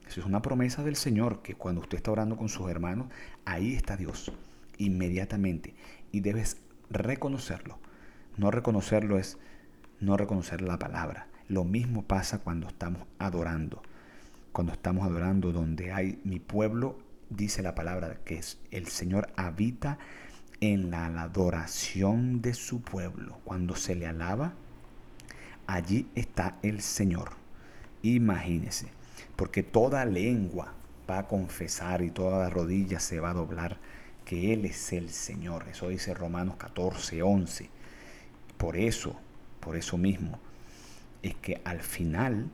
Eso 0.07 0.21
es 0.21 0.25
una 0.25 0.41
promesa 0.41 0.83
del 0.83 0.95
Señor, 0.95 1.41
que 1.41 1.55
cuando 1.55 1.81
usted 1.81 1.97
está 1.97 2.11
orando 2.11 2.37
con 2.37 2.49
sus 2.49 2.69
hermanos, 2.69 3.07
ahí 3.45 3.73
está 3.73 3.97
Dios, 3.97 4.31
inmediatamente. 4.77 5.73
Y 6.11 6.21
debes 6.21 6.57
reconocerlo. 6.89 7.79
No 8.37 8.51
reconocerlo 8.51 9.17
es 9.17 9.37
no 9.99 10.15
reconocer 10.15 10.61
la 10.61 10.79
palabra. 10.79 11.27
Lo 11.49 11.63
mismo 11.63 12.03
pasa 12.03 12.39
cuando 12.39 12.67
estamos 12.67 13.01
adorando. 13.19 13.81
Cuando 14.51 14.73
estamos 14.73 15.05
adorando 15.05 15.51
donde 15.51 15.91
hay 15.91 16.21
mi 16.23 16.39
pueblo 16.39 16.97
dice 17.29 17.61
la 17.61 17.75
palabra 17.75 18.19
que 18.23 18.37
es 18.37 18.57
el 18.71 18.87
Señor 18.87 19.29
habita 19.35 19.97
en 20.61 20.91
la 20.91 21.05
adoración 21.21 22.41
de 22.41 22.53
su 22.53 22.81
pueblo. 22.81 23.39
Cuando 23.43 23.75
se 23.75 23.95
le 23.95 24.07
alaba, 24.07 24.53
allí 25.67 26.07
está 26.15 26.57
el 26.63 26.81
Señor. 26.81 27.31
Imagínese, 28.01 28.87
porque 29.35 29.63
toda 29.63 30.05
lengua 30.05 30.73
va 31.09 31.19
a 31.19 31.27
confesar 31.27 32.01
y 32.01 32.11
toda 32.11 32.49
rodilla 32.49 32.99
se 32.99 33.19
va 33.19 33.31
a 33.31 33.35
doblar 33.35 33.77
que 34.25 34.53
Él 34.53 34.65
es 34.65 34.91
el 34.93 35.09
Señor. 35.09 35.67
Eso 35.69 35.89
dice 35.89 36.13
Romanos 36.13 36.55
14, 36.57 37.21
11. 37.21 37.69
Por 38.57 38.75
eso, 38.75 39.15
por 39.59 39.77
eso 39.77 39.97
mismo, 39.97 40.39
es 41.23 41.35
que 41.35 41.61
al 41.63 41.79
final 41.79 42.49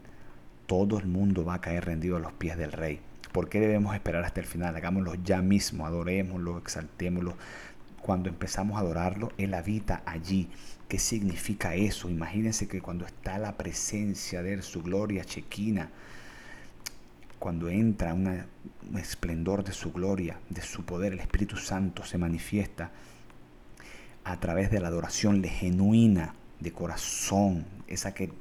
todo 0.67 1.00
el 1.00 1.07
mundo 1.07 1.45
va 1.45 1.55
a 1.55 1.62
caer 1.62 1.86
rendido 1.86 2.17
a 2.17 2.19
los 2.19 2.33
pies 2.33 2.57
del 2.57 2.72
Rey. 2.72 3.00
¿Por 3.31 3.50
qué 3.50 3.60
debemos 3.60 3.95
esperar 3.95 4.24
hasta 4.24 4.41
el 4.41 4.45
final? 4.45 4.75
Hagámoslo 4.75 5.15
ya 5.15 5.41
mismo, 5.41 5.88
adorémoslo, 5.88 6.60
exaltémoslo. 6.60 7.36
Cuando 8.03 8.27
empezamos 8.27 8.75
a 8.75 8.81
adorarlo, 8.81 9.31
Él 9.38 9.53
habita 9.53 10.03
allí. 10.05 10.50
¿Qué 10.89 11.00
significa 11.00 11.74
eso? 11.74 12.10
Imagínense 12.10 12.67
que 12.67 12.81
cuando 12.81 13.05
está 13.05 13.38
la 13.38 13.55
presencia 13.55 14.43
de 14.43 14.55
Él, 14.55 14.62
su 14.62 14.83
gloria 14.83 15.24
chequina, 15.24 15.89
cuando 17.39 17.69
entra 17.69 18.13
un 18.13 18.45
esplendor 18.98 19.63
de 19.63 19.72
su 19.72 19.93
gloria, 19.93 20.38
de 20.50 20.62
su 20.62 20.83
poder, 20.83 21.13
el 21.13 21.22
Espíritu 21.22 21.55
Santo 21.55 22.03
se 22.03 22.17
manifiesta 22.17 22.91
a 24.25 24.38
través 24.38 24.69
de 24.69 24.81
la 24.81 24.89
adoración 24.89 25.41
genuina, 25.41 26.33
de 26.60 26.74
corazón, 26.74 27.65
esa 27.88 28.13
que 28.13 28.33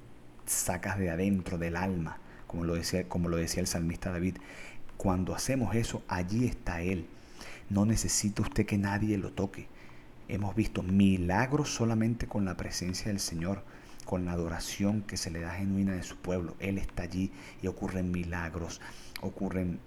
sacas 0.45 0.99
de 0.99 1.11
adentro 1.11 1.57
del 1.57 1.77
alma, 1.77 2.19
como 2.49 2.65
lo 2.65 2.75
decía, 2.75 3.09
como 3.09 3.29
lo 3.29 3.37
decía 3.37 3.61
el 3.61 3.69
salmista 3.69 4.11
David. 4.11 4.39
Cuando 4.97 5.37
hacemos 5.37 5.77
eso, 5.77 6.03
allí 6.09 6.47
está 6.47 6.83
Él. 6.83 7.07
No 7.73 7.87
necesita 7.87 8.43
usted 8.43 8.67
que 8.67 8.77
nadie 8.77 9.17
lo 9.17 9.33
toque. 9.33 9.67
Hemos 10.29 10.55
visto 10.55 10.83
milagros 10.83 11.73
solamente 11.73 12.27
con 12.27 12.45
la 12.45 12.55
presencia 12.55 13.07
del 13.07 13.19
Señor, 13.19 13.65
con 14.05 14.27
la 14.27 14.33
adoración 14.33 15.01
que 15.01 15.17
se 15.17 15.31
le 15.31 15.41
da 15.41 15.55
genuina 15.55 15.95
de 15.95 16.03
su 16.03 16.17
pueblo. 16.17 16.55
Él 16.61 16.77
está 16.77 17.05
allí 17.05 17.33
y 17.63 17.69
ocurren 17.69 18.11
milagros, 18.11 18.83
ocurren 19.23 19.81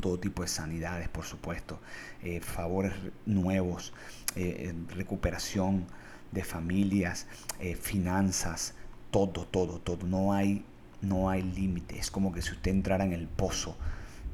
todo 0.00 0.20
tipo 0.20 0.42
de 0.42 0.48
sanidades, 0.48 1.08
por 1.08 1.24
supuesto, 1.24 1.80
eh, 2.22 2.38
favores 2.38 2.92
nuevos, 3.24 3.92
eh, 4.36 4.72
recuperación 4.94 5.84
de 6.30 6.44
familias, 6.44 7.26
eh, 7.58 7.74
finanzas, 7.74 8.74
todo, 9.10 9.48
todo, 9.48 9.80
todo. 9.80 10.06
No 10.06 10.32
hay, 10.32 10.64
no 11.02 11.28
hay 11.28 11.42
límite. 11.42 11.98
Es 11.98 12.08
como 12.08 12.32
que 12.32 12.40
si 12.40 12.52
usted 12.52 12.70
entrara 12.70 13.04
en 13.04 13.12
el 13.12 13.26
pozo 13.26 13.76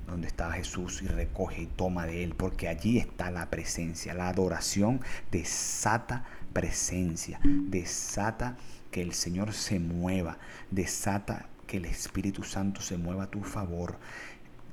donde 0.06 0.26
estaba 0.26 0.52
Jesús 0.52 1.02
y 1.02 1.06
recoge 1.06 1.62
y 1.62 1.66
toma 1.66 2.06
de 2.06 2.24
él, 2.24 2.34
porque 2.36 2.68
allí 2.68 2.98
está 2.98 3.30
la 3.30 3.50
presencia. 3.50 4.14
La 4.14 4.28
adoración 4.28 5.00
desata 5.30 6.24
presencia, 6.52 7.40
desata 7.42 8.56
que 8.90 9.02
el 9.02 9.14
Señor 9.14 9.52
se 9.52 9.78
mueva, 9.78 10.38
desata 10.70 11.46
que 11.66 11.78
el 11.78 11.86
Espíritu 11.86 12.42
Santo 12.42 12.80
se 12.80 12.98
mueva 12.98 13.24
a 13.24 13.30
tu 13.30 13.42
favor. 13.42 13.98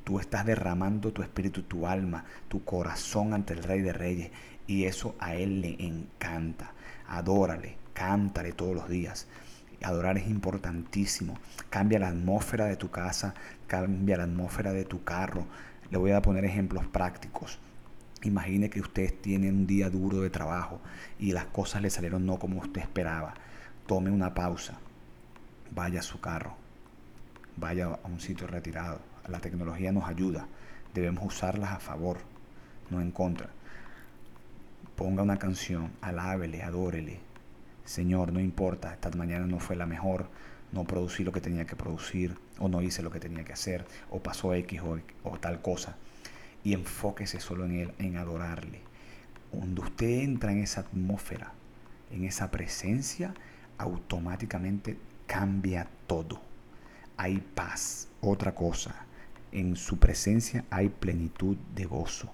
Tú 0.04 0.20
estás 0.20 0.46
derramando 0.46 1.14
tu 1.14 1.22
espíritu, 1.22 1.62
tu 1.64 1.88
alma, 1.88 2.26
tu 2.48 2.64
corazón 2.64 3.34
ante 3.34 3.54
el 3.54 3.64
Rey 3.64 3.82
de 3.82 3.94
Reyes 3.94 4.32
y 4.68 4.86
eso 4.86 5.16
a 5.20 5.36
Él 5.36 5.62
le 5.62 5.76
encanta. 5.80 6.74
Adórale, 7.08 7.78
cántale 7.94 8.52
todos 8.52 8.76
los 8.76 8.90
días. 8.90 9.28
Adorar 9.84 10.18
es 10.18 10.28
importantísimo. 10.28 11.38
Cambia 11.70 12.00
la 12.00 12.10
atmósfera 12.10 12.66
de 12.66 12.76
tu 12.76 12.92
casa, 12.92 13.34
cambia 13.68 14.18
la 14.18 14.24
atmósfera 14.24 14.74
de 14.74 14.86
tu 14.86 15.04
carro. 15.04 15.46
Le 15.90 15.98
voy 15.98 16.12
a 16.12 16.22
poner 16.22 16.44
ejemplos 16.46 16.86
prácticos. 16.88 17.60
Imagine 18.24 18.70
que 18.70 18.82
usted 18.82 19.14
tiene 19.22 19.50
un 19.50 19.66
día 19.66 19.90
duro 19.90 20.22
de 20.22 20.30
trabajo 20.30 20.82
y 21.18 21.32
las 21.32 21.46
cosas 21.46 21.82
le 21.82 21.90
salieron 21.90 22.26
no 22.26 22.38
como 22.38 22.60
usted 22.60 22.82
esperaba. 22.82 23.34
Tome 23.88 24.12
una 24.12 24.34
pausa. 24.34 24.78
Vaya 25.72 26.02
a 26.02 26.04
su 26.04 26.20
carro. 26.20 26.56
Vaya 27.56 27.88
a 27.88 28.08
un 28.08 28.20
sitio 28.20 28.48
retirado. 28.48 29.00
La 29.30 29.40
tecnología 29.40 29.94
nos 29.94 30.10
ayuda. 30.10 30.48
Debemos 30.94 31.24
usarlas 31.26 31.72
a 31.72 31.80
favor, 31.80 32.18
no 32.90 33.00
en 33.00 33.12
contra. 33.12 33.50
Ponga 34.96 35.24
una 35.24 35.38
canción, 35.38 35.92
alábele, 36.02 36.64
adórele, 36.64 37.20
Señor, 37.90 38.32
no 38.32 38.40
importa, 38.40 38.94
esta 38.94 39.10
mañana 39.10 39.48
no 39.48 39.60
fue 39.60 39.76
la 39.76 39.88
mejor, 39.88 40.30
no 40.72 40.84
producí 40.84 41.24
lo 41.24 41.32
que 41.32 41.42
tenía 41.42 41.66
que 41.66 41.76
producir, 41.76 42.38
o 42.60 42.70
no 42.70 42.84
hice 42.84 43.02
lo 43.02 43.10
que 43.10 43.20
tenía 43.20 43.44
que 43.44 43.54
hacer, 43.54 43.84
o 44.12 44.22
pasó 44.22 44.54
X 44.54 44.80
o, 45.24 45.40
tal 45.40 45.64
cosa. 45.64 45.96
Y 46.64 46.74
enfóquese 46.74 47.40
solo 47.40 47.66
en 47.66 47.72
Él, 47.72 47.94
en 47.98 48.18
adorarle. 48.18 48.82
Cuando 49.50 49.82
usted 49.82 50.20
entra 50.20 50.52
en 50.52 50.60
esa 50.60 50.82
atmósfera, 50.82 51.54
en 52.12 52.26
esa 52.26 52.52
presencia, 52.52 53.34
automáticamente 53.80 55.00
cambia 55.26 55.88
todo. 56.06 56.40
Hay 57.18 57.40
paz, 57.40 58.08
otra 58.22 58.54
cosa. 58.54 58.94
En 59.52 59.76
su 59.76 59.98
presencia 59.98 60.64
hay 60.70 60.90
plenitud 60.90 61.58
de 61.74 61.86
gozo. 61.86 62.32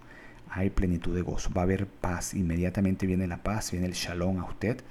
Hay 0.49 0.69
plenitud 0.69 1.15
de 1.15 1.21
gozo. 1.21 1.49
Va 1.53 1.61
a 1.61 1.63
haber 1.63 1.87
paz. 1.87 2.33
Inmediatamente 2.33 3.05
viene 3.05 3.25
la 3.25 3.41
paz, 3.41 3.71
viene 3.71 3.87
el 3.87 3.93
shalom 3.93 4.39
a 4.39 4.49
usted 4.49 4.83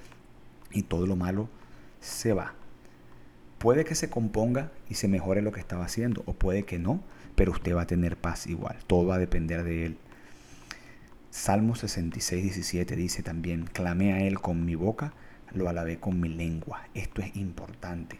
y 0.75 0.83
todo 0.83 1.07
lo 1.07 1.15
malo 1.15 1.49
se 2.01 2.33
va. 2.33 2.53
Puede 3.57 3.85
que 3.85 3.95
se 3.95 4.09
componga 4.09 4.71
y 4.89 4.95
se 4.95 5.07
mejore 5.07 5.41
lo 5.41 5.51
que 5.51 5.61
estaba 5.61 5.85
haciendo, 5.85 6.21
o 6.27 6.33
puede 6.33 6.63
que 6.63 6.77
no, 6.77 7.01
pero 7.35 7.53
usted 7.53 7.75
va 7.75 7.83
a 7.83 7.87
tener 7.87 8.17
paz 8.17 8.45
igual. 8.45 8.77
Todo 8.85 9.07
va 9.07 9.15
a 9.15 9.19
depender 9.19 9.63
de 9.63 9.85
él. 9.85 9.97
Salmo 11.31 11.75
66, 11.75 12.43
17 12.43 12.95
dice 12.95 13.23
también, 13.23 13.65
clamé 13.65 14.13
a 14.13 14.19
él 14.19 14.39
con 14.39 14.65
mi 14.65 14.75
boca, 14.75 15.13
lo 15.53 15.69
alabé 15.69 15.97
con 15.97 16.19
mi 16.19 16.29
lengua. 16.29 16.83
Esto 16.93 17.21
es 17.21 17.35
importante. 17.35 18.19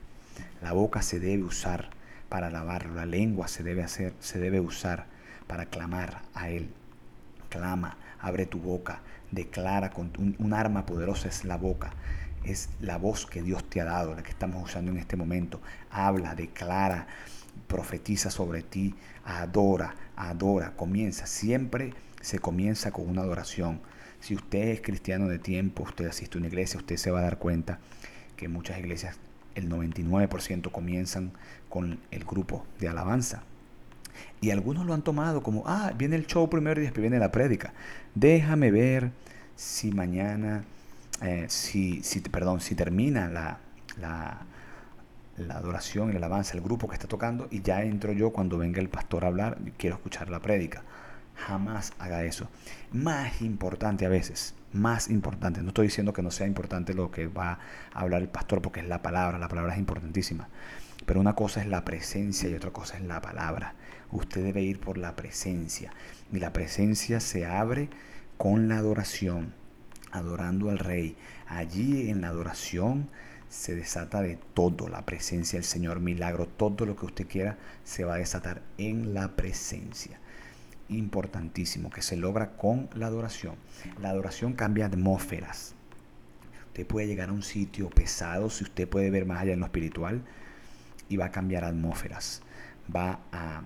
La 0.61 0.71
boca 0.71 1.01
se 1.01 1.19
debe 1.19 1.43
usar 1.43 1.89
para 2.29 2.47
alabarlo, 2.47 2.95
la 2.95 3.05
lengua 3.05 3.47
se 3.47 3.63
debe 3.63 3.83
hacer, 3.83 4.13
se 4.19 4.39
debe 4.39 4.59
usar 4.59 5.05
para 5.47 5.65
clamar 5.67 6.23
a 6.33 6.49
él. 6.49 6.69
Clama, 7.49 7.97
abre 8.19 8.45
tu 8.45 8.59
boca, 8.59 9.01
declara 9.31 9.91
con 9.91 10.11
un 10.17 10.53
arma 10.53 10.85
poderosa 10.85 11.27
es 11.27 11.45
la 11.45 11.57
boca 11.57 11.91
es 12.45 12.69
la 12.79 12.97
voz 12.97 13.25
que 13.25 13.41
Dios 13.41 13.63
te 13.69 13.81
ha 13.81 13.85
dado, 13.85 14.15
la 14.15 14.23
que 14.23 14.31
estamos 14.31 14.63
usando 14.63 14.91
en 14.91 14.97
este 14.97 15.15
momento. 15.15 15.61
Habla, 15.89 16.35
declara, 16.35 17.07
profetiza 17.67 18.29
sobre 18.29 18.61
ti, 18.61 18.95
adora, 19.23 19.95
adora, 20.15 20.75
comienza. 20.75 21.25
Siempre 21.25 21.93
se 22.21 22.39
comienza 22.39 22.91
con 22.91 23.09
una 23.09 23.21
adoración. 23.21 23.81
Si 24.19 24.35
usted 24.35 24.69
es 24.69 24.81
cristiano 24.81 25.27
de 25.27 25.39
tiempo, 25.39 25.83
usted 25.83 26.07
asiste 26.07 26.37
a 26.37 26.39
una 26.39 26.47
iglesia, 26.47 26.79
usted 26.79 26.97
se 26.97 27.11
va 27.11 27.19
a 27.19 27.23
dar 27.23 27.37
cuenta 27.37 27.79
que 28.35 28.47
muchas 28.47 28.79
iglesias, 28.79 29.17
el 29.55 29.69
99% 29.69 30.71
comienzan 30.71 31.31
con 31.69 31.99
el 32.11 32.25
grupo 32.25 32.65
de 32.79 32.89
alabanza. 32.89 33.43
Y 34.41 34.51
algunos 34.51 34.85
lo 34.85 34.93
han 34.93 35.01
tomado 35.01 35.43
como, 35.43 35.63
ah, 35.65 35.93
viene 35.97 36.15
el 36.15 36.27
show 36.27 36.49
primero 36.49 36.79
y 36.79 36.83
después 36.83 37.01
viene 37.01 37.19
la 37.19 37.31
prédica. 37.31 37.73
Déjame 38.13 38.71
ver 38.71 39.11
si 39.55 39.91
mañana, 39.91 40.63
eh, 41.21 41.45
si, 41.49 42.03
si, 42.03 42.19
perdón, 42.21 42.59
si 42.59 42.75
termina 42.75 43.27
la, 43.29 43.59
la, 43.99 44.45
la 45.37 45.57
adoración, 45.57 46.09
el 46.09 46.17
alabanza, 46.17 46.53
el 46.55 46.63
grupo 46.63 46.87
que 46.87 46.95
está 46.95 47.07
tocando 47.07 47.47
y 47.51 47.61
ya 47.61 47.83
entro 47.83 48.11
yo 48.13 48.31
cuando 48.31 48.57
venga 48.57 48.81
el 48.81 48.89
pastor 48.89 49.25
a 49.25 49.27
hablar 49.27 49.57
y 49.65 49.71
quiero 49.71 49.95
escuchar 49.95 50.29
la 50.29 50.39
prédica. 50.39 50.83
Jamás 51.35 51.91
haga 51.99 52.23
eso. 52.23 52.47
Más 52.91 53.41
importante 53.41 54.05
a 54.05 54.09
veces, 54.09 54.55
más 54.71 55.09
importante. 55.09 55.61
No 55.61 55.69
estoy 55.69 55.87
diciendo 55.87 56.13
que 56.13 56.21
no 56.21 56.31
sea 56.31 56.47
importante 56.47 56.93
lo 56.93 57.11
que 57.11 57.27
va 57.27 57.59
a 57.93 57.99
hablar 57.99 58.21
el 58.21 58.29
pastor 58.29 58.61
porque 58.61 58.79
es 58.79 58.87
la 58.87 59.01
palabra, 59.01 59.37
la 59.37 59.49
palabra 59.49 59.73
es 59.73 59.79
importantísima. 59.79 60.47
Pero 61.05 61.19
una 61.19 61.35
cosa 61.35 61.61
es 61.61 61.67
la 61.67 61.83
presencia 61.83 62.49
y 62.49 62.55
otra 62.55 62.71
cosa 62.71 62.97
es 62.97 63.03
la 63.03 63.21
palabra. 63.21 63.75
Usted 64.11 64.43
debe 64.43 64.61
ir 64.61 64.79
por 64.79 64.97
la 64.97 65.15
presencia. 65.15 65.91
Y 66.31 66.39
la 66.39 66.53
presencia 66.53 67.19
se 67.19 67.45
abre 67.45 67.89
con 68.37 68.69
la 68.69 68.77
adoración, 68.77 69.53
adorando 70.15 70.69
al 70.69 70.79
rey. 70.79 71.15
Allí 71.47 72.09
en 72.09 72.21
la 72.21 72.29
adoración 72.29 73.09
se 73.49 73.75
desata 73.75 74.21
de 74.21 74.37
todo, 74.53 74.87
la 74.87 75.05
presencia 75.05 75.57
del 75.57 75.65
Señor, 75.65 75.99
milagro, 75.99 76.47
todo 76.47 76.85
lo 76.85 76.95
que 76.95 77.05
usted 77.05 77.27
quiera 77.27 77.57
se 77.83 78.03
va 78.03 78.15
a 78.15 78.17
desatar 78.17 78.61
en 78.77 79.13
la 79.13 79.35
presencia. 79.35 80.19
Importantísimo, 80.89 81.89
que 81.89 82.01
se 82.01 82.17
logra 82.17 82.51
con 82.57 82.89
la 82.93 83.07
adoración. 83.07 83.55
La 84.01 84.09
adoración 84.09 84.53
cambia 84.53 84.85
atmósferas. 84.85 85.73
Usted 86.67 86.85
puede 86.85 87.07
llegar 87.07 87.29
a 87.29 87.33
un 87.33 87.43
sitio 87.43 87.89
pesado, 87.89 88.49
si 88.49 88.63
usted 88.63 88.87
puede 88.87 89.09
ver 89.09 89.25
más 89.25 89.41
allá 89.41 89.53
en 89.53 89.59
lo 89.61 89.65
espiritual, 89.65 90.21
y 91.07 91.17
va 91.17 91.25
a 91.25 91.31
cambiar 91.31 91.63
atmósferas. 91.63 92.41
Va 92.93 93.19
a 93.31 93.63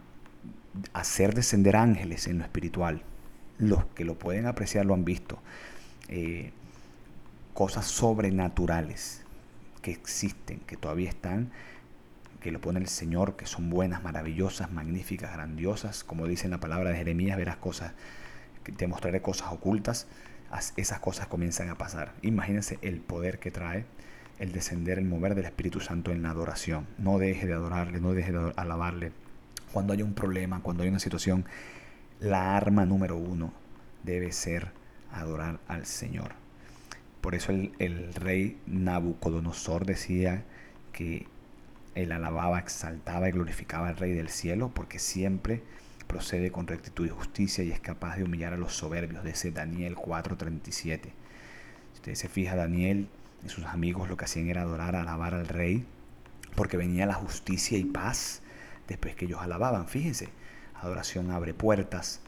hacer 0.94 1.34
descender 1.34 1.76
ángeles 1.76 2.28
en 2.28 2.38
lo 2.38 2.44
espiritual. 2.44 3.02
Los 3.58 3.86
que 3.96 4.06
lo 4.06 4.18
pueden 4.18 4.46
apreciar 4.46 4.86
lo 4.86 4.94
han 4.94 5.04
visto. 5.04 5.40
Eh, 6.10 6.52
cosas 7.54 7.86
sobrenaturales 7.86 9.24
que 9.82 9.92
existen, 9.92 10.60
que 10.62 10.78
todavía 10.78 11.10
están, 11.10 11.52
que 12.42 12.52
lo 12.52 12.62
pone 12.62 12.80
el 12.80 12.88
Señor, 12.88 13.36
que 13.36 13.46
son 13.46 13.70
buenas, 13.70 14.04
maravillosas, 14.04 14.72
magníficas, 14.72 15.34
grandiosas. 15.34 16.04
Como 16.04 16.26
dice 16.28 16.46
en 16.46 16.52
la 16.52 16.60
palabra 16.60 16.92
de 16.92 16.98
Jeremías, 16.98 17.38
verás 17.38 17.58
cosas, 17.58 17.94
te 18.78 18.88
mostraré 18.88 19.22
cosas 19.22 19.52
ocultas. 19.52 20.08
Esas 20.78 21.00
cosas 21.00 21.28
comienzan 21.28 21.70
a 21.70 21.78
pasar. 21.78 22.14
Imagínense 22.22 22.80
el 22.82 23.02
poder 23.02 23.40
que 23.40 23.52
trae 23.52 23.86
el 24.40 24.54
descender, 24.54 24.98
el 24.98 25.06
mover 25.06 25.36
del 25.36 25.46
Espíritu 25.46 25.82
Santo 25.82 26.12
en 26.12 26.24
la 26.24 26.32
adoración. 26.32 26.88
No 26.98 27.20
deje 27.20 27.46
de 27.46 27.54
adorarle, 27.54 28.00
no 28.00 28.14
deje 28.14 28.32
de 28.32 28.54
alabarle. 28.56 29.12
Cuando 29.74 29.94
haya 29.94 30.06
un 30.06 30.14
problema, 30.14 30.62
cuando 30.62 30.84
hay 30.84 30.90
una 30.90 31.00
situación, 31.00 31.46
la 32.20 32.56
arma 32.56 32.86
número 32.86 33.18
uno 33.18 33.54
debe 34.04 34.32
ser 34.32 34.72
adorar 35.12 35.60
al 35.68 35.86
Señor. 35.86 36.34
Por 37.22 37.36
eso 37.36 37.52
el, 37.52 38.14
rey 38.14 38.60
Nabucodonosor 38.66 39.86
decía 39.86 40.46
que 40.94 41.28
él 41.96 42.12
alababa, 42.12 42.60
exaltaba 42.60 43.28
y 43.28 43.32
glorificaba 43.34 43.90
al 43.90 43.98
Rey 43.98 44.14
del 44.14 44.30
cielo 44.30 44.72
porque 44.74 45.00
siempre 45.00 45.64
procede 46.08 46.52
con 46.52 46.68
rectitud 46.68 47.06
y 47.06 47.10
justicia 47.10 47.64
y 47.64 47.72
es 47.72 47.80
capaz 47.80 48.16
de 48.16 48.24
humillar 48.24 48.54
a 48.54 48.58
los 48.58 48.74
soberbios, 48.74 49.24
de 49.24 49.32
ese 49.32 49.52
Daniel 49.52 49.96
4:37. 49.96 51.02
Si 51.04 51.96
usted 51.96 52.16
se 52.16 52.30
fija, 52.30 52.56
Daniel 52.56 53.10
y 53.46 53.50
sus 53.50 53.66
amigos 53.66 54.08
lo 54.08 54.18
que 54.18 54.26
hacían 54.26 54.48
era 54.48 54.62
adorar, 54.62 54.96
alabar 54.96 55.34
al 55.34 55.48
Rey, 55.48 55.86
porque 56.56 56.78
venía 56.78 57.06
la 57.06 57.14
justicia 57.14 57.78
y 57.78 57.84
paz 57.84 58.42
después 58.88 59.16
que 59.16 59.26
ellos 59.26 59.42
alababan. 59.42 59.88
Fíjense, 59.88 60.30
adoración 60.76 61.32
abre 61.32 61.54
puertas, 61.54 62.22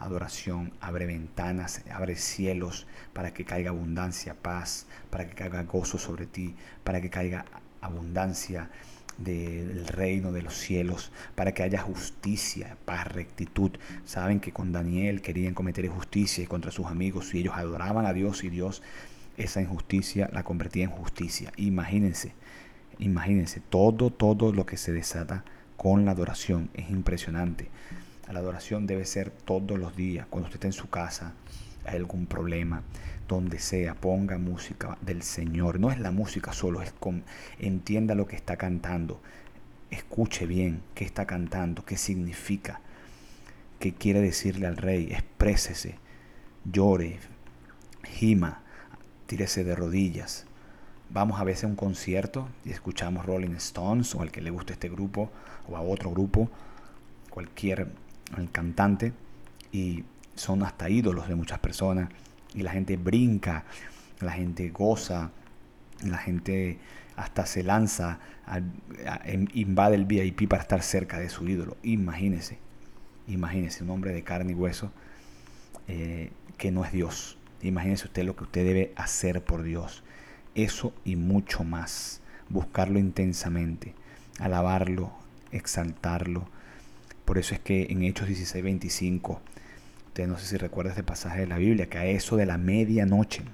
Adoración 0.00 0.72
abre 0.80 1.06
ventanas, 1.06 1.82
abre 1.92 2.16
cielos 2.16 2.86
para 3.12 3.32
que 3.32 3.44
caiga 3.44 3.70
abundancia, 3.70 4.34
paz, 4.34 4.86
para 5.10 5.28
que 5.28 5.34
caiga 5.34 5.62
gozo 5.62 5.98
sobre 5.98 6.26
ti, 6.26 6.56
para 6.82 7.00
que 7.00 7.10
caiga 7.10 7.44
abundancia 7.80 8.70
del 9.18 9.86
reino 9.86 10.32
de 10.32 10.42
los 10.42 10.54
cielos, 10.54 11.12
para 11.34 11.52
que 11.52 11.62
haya 11.62 11.80
justicia, 11.80 12.76
paz, 12.84 13.06
rectitud. 13.06 13.72
Saben 14.04 14.40
que 14.40 14.52
con 14.52 14.72
Daniel 14.72 15.20
querían 15.20 15.54
cometer 15.54 15.84
injusticia 15.84 16.46
contra 16.48 16.70
sus 16.70 16.86
amigos 16.86 17.34
y 17.34 17.40
ellos 17.40 17.54
adoraban 17.56 18.06
a 18.06 18.12
Dios 18.12 18.42
y 18.42 18.48
Dios 18.48 18.82
esa 19.36 19.60
injusticia 19.60 20.30
la 20.32 20.42
convertía 20.42 20.84
en 20.84 20.90
justicia. 20.90 21.52
Imagínense, 21.56 22.32
imagínense 22.98 23.60
todo, 23.60 24.10
todo 24.10 24.52
lo 24.52 24.66
que 24.66 24.76
se 24.76 24.92
desata 24.92 25.44
con 25.76 26.04
la 26.04 26.12
adoración. 26.12 26.70
Es 26.74 26.90
impresionante. 26.90 27.68
La 28.32 28.38
adoración 28.38 28.86
debe 28.86 29.06
ser 29.06 29.30
todos 29.30 29.76
los 29.76 29.96
días, 29.96 30.26
cuando 30.30 30.46
usted 30.46 30.58
está 30.58 30.68
en 30.68 30.72
su 30.72 30.88
casa, 30.88 31.32
hay 31.84 31.96
algún 31.96 32.26
problema, 32.26 32.82
donde 33.26 33.58
sea, 33.58 33.94
ponga 33.94 34.38
música 34.38 34.96
del 35.00 35.22
Señor. 35.22 35.80
No 35.80 35.90
es 35.90 35.98
la 35.98 36.12
música 36.12 36.52
solo, 36.52 36.80
es 36.80 36.92
con, 36.92 37.24
entienda 37.58 38.14
lo 38.14 38.28
que 38.28 38.36
está 38.36 38.56
cantando. 38.56 39.20
Escuche 39.90 40.46
bien 40.46 40.80
qué 40.94 41.04
está 41.04 41.26
cantando, 41.26 41.84
qué 41.84 41.96
significa, 41.96 42.80
qué 43.80 43.94
quiere 43.94 44.20
decirle 44.20 44.68
al 44.68 44.76
rey. 44.76 45.08
Exprésese, 45.10 45.96
llore, 46.64 47.18
gima, 48.04 48.62
tírese 49.26 49.64
de 49.64 49.74
rodillas. 49.74 50.46
Vamos 51.08 51.40
a 51.40 51.44
veces 51.44 51.64
a 51.64 51.66
un 51.66 51.74
concierto 51.74 52.48
y 52.64 52.70
escuchamos 52.70 53.26
Rolling 53.26 53.56
Stones 53.56 54.14
o 54.14 54.22
al 54.22 54.30
que 54.30 54.40
le 54.40 54.50
guste 54.50 54.74
este 54.74 54.88
grupo 54.88 55.32
o 55.68 55.76
a 55.76 55.80
otro 55.80 56.12
grupo, 56.12 56.48
cualquier 57.30 57.88
el 58.36 58.50
cantante 58.50 59.12
y 59.72 60.04
son 60.34 60.62
hasta 60.62 60.88
ídolos 60.88 61.28
de 61.28 61.34
muchas 61.34 61.58
personas 61.58 62.08
y 62.54 62.62
la 62.62 62.72
gente 62.72 62.96
brinca, 62.96 63.64
la 64.20 64.32
gente 64.32 64.70
goza, 64.70 65.30
la 66.04 66.18
gente 66.18 66.78
hasta 67.16 67.46
se 67.46 67.62
lanza, 67.62 68.18
invade 69.54 69.94
el 69.94 70.06
VIP 70.06 70.48
para 70.48 70.62
estar 70.62 70.82
cerca 70.82 71.18
de 71.18 71.28
su 71.28 71.46
ídolo. 71.46 71.76
Imagínese, 71.82 72.58
imagínese 73.28 73.84
un 73.84 73.90
hombre 73.90 74.12
de 74.12 74.22
carne 74.22 74.52
y 74.52 74.54
hueso 74.54 74.90
eh, 75.88 76.30
que 76.56 76.70
no 76.70 76.84
es 76.84 76.92
Dios. 76.92 77.38
Imagínese 77.62 78.06
usted 78.06 78.24
lo 78.24 78.36
que 78.36 78.44
usted 78.44 78.64
debe 78.64 78.92
hacer 78.96 79.44
por 79.44 79.62
Dios. 79.62 80.02
Eso 80.54 80.94
y 81.04 81.16
mucho 81.16 81.62
más. 81.62 82.22
Buscarlo 82.48 82.98
intensamente, 82.98 83.94
alabarlo, 84.38 85.12
exaltarlo, 85.52 86.48
por 87.30 87.38
eso 87.38 87.54
es 87.54 87.60
que 87.60 87.86
en 87.90 88.02
Hechos 88.02 88.26
16, 88.26 88.64
25, 88.64 89.40
usted 90.08 90.26
no 90.26 90.36
sé 90.36 90.46
si 90.46 90.56
recuerda 90.56 90.90
este 90.90 91.04
pasaje 91.04 91.38
de 91.38 91.46
la 91.46 91.58
Biblia, 91.58 91.88
que 91.88 91.96
a 91.96 92.04
eso 92.04 92.34
de 92.34 92.44
la 92.44 92.58
medianoche, 92.58 93.44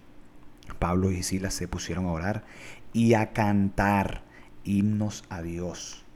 Pablo 0.78 1.10
y 1.10 1.22
Silas 1.22 1.52
se 1.52 1.68
pusieron 1.68 2.06
a 2.06 2.12
orar 2.12 2.44
y 2.94 3.12
a 3.12 3.34
cantar 3.34 4.22
himnos 4.64 5.24
a 5.28 5.42
Dios. 5.42 6.06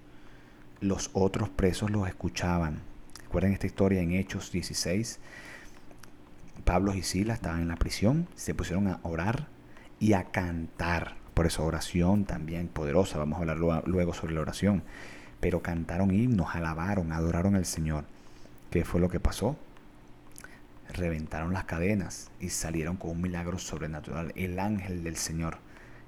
Los 0.80 1.10
otros 1.12 1.50
presos 1.50 1.90
los 1.90 2.08
escuchaban. 2.08 2.80
Recuerden 3.24 3.52
esta 3.52 3.66
historia 3.66 4.00
en 4.00 4.12
Hechos 4.12 4.50
16. 4.52 5.20
Pablo 6.64 6.94
y 6.94 7.02
Silas 7.02 7.34
estaban 7.34 7.60
en 7.60 7.68
la 7.68 7.76
prisión, 7.76 8.26
se 8.36 8.54
pusieron 8.54 8.88
a 8.88 9.00
orar 9.02 9.48
y 9.98 10.14
a 10.14 10.24
cantar. 10.30 11.16
Por 11.34 11.44
eso 11.44 11.62
oración 11.66 12.24
también 12.24 12.68
poderosa. 12.68 13.18
Vamos 13.18 13.36
a 13.36 13.40
hablar 13.42 13.58
luego 13.86 14.14
sobre 14.14 14.32
la 14.32 14.40
oración 14.40 14.82
pero 15.40 15.62
cantaron 15.62 16.14
himnos, 16.14 16.54
alabaron, 16.54 17.12
adoraron 17.12 17.54
al 17.56 17.64
Señor. 17.64 18.04
¿Qué 18.70 18.84
fue 18.84 19.00
lo 19.00 19.08
que 19.08 19.20
pasó? 19.20 19.56
Reventaron 20.92 21.52
las 21.52 21.64
cadenas 21.64 22.30
y 22.40 22.50
salieron 22.50 22.96
con 22.96 23.10
un 23.10 23.22
milagro 23.22 23.58
sobrenatural. 23.58 24.32
El 24.36 24.58
ángel 24.58 25.02
del 25.02 25.16
Señor 25.16 25.58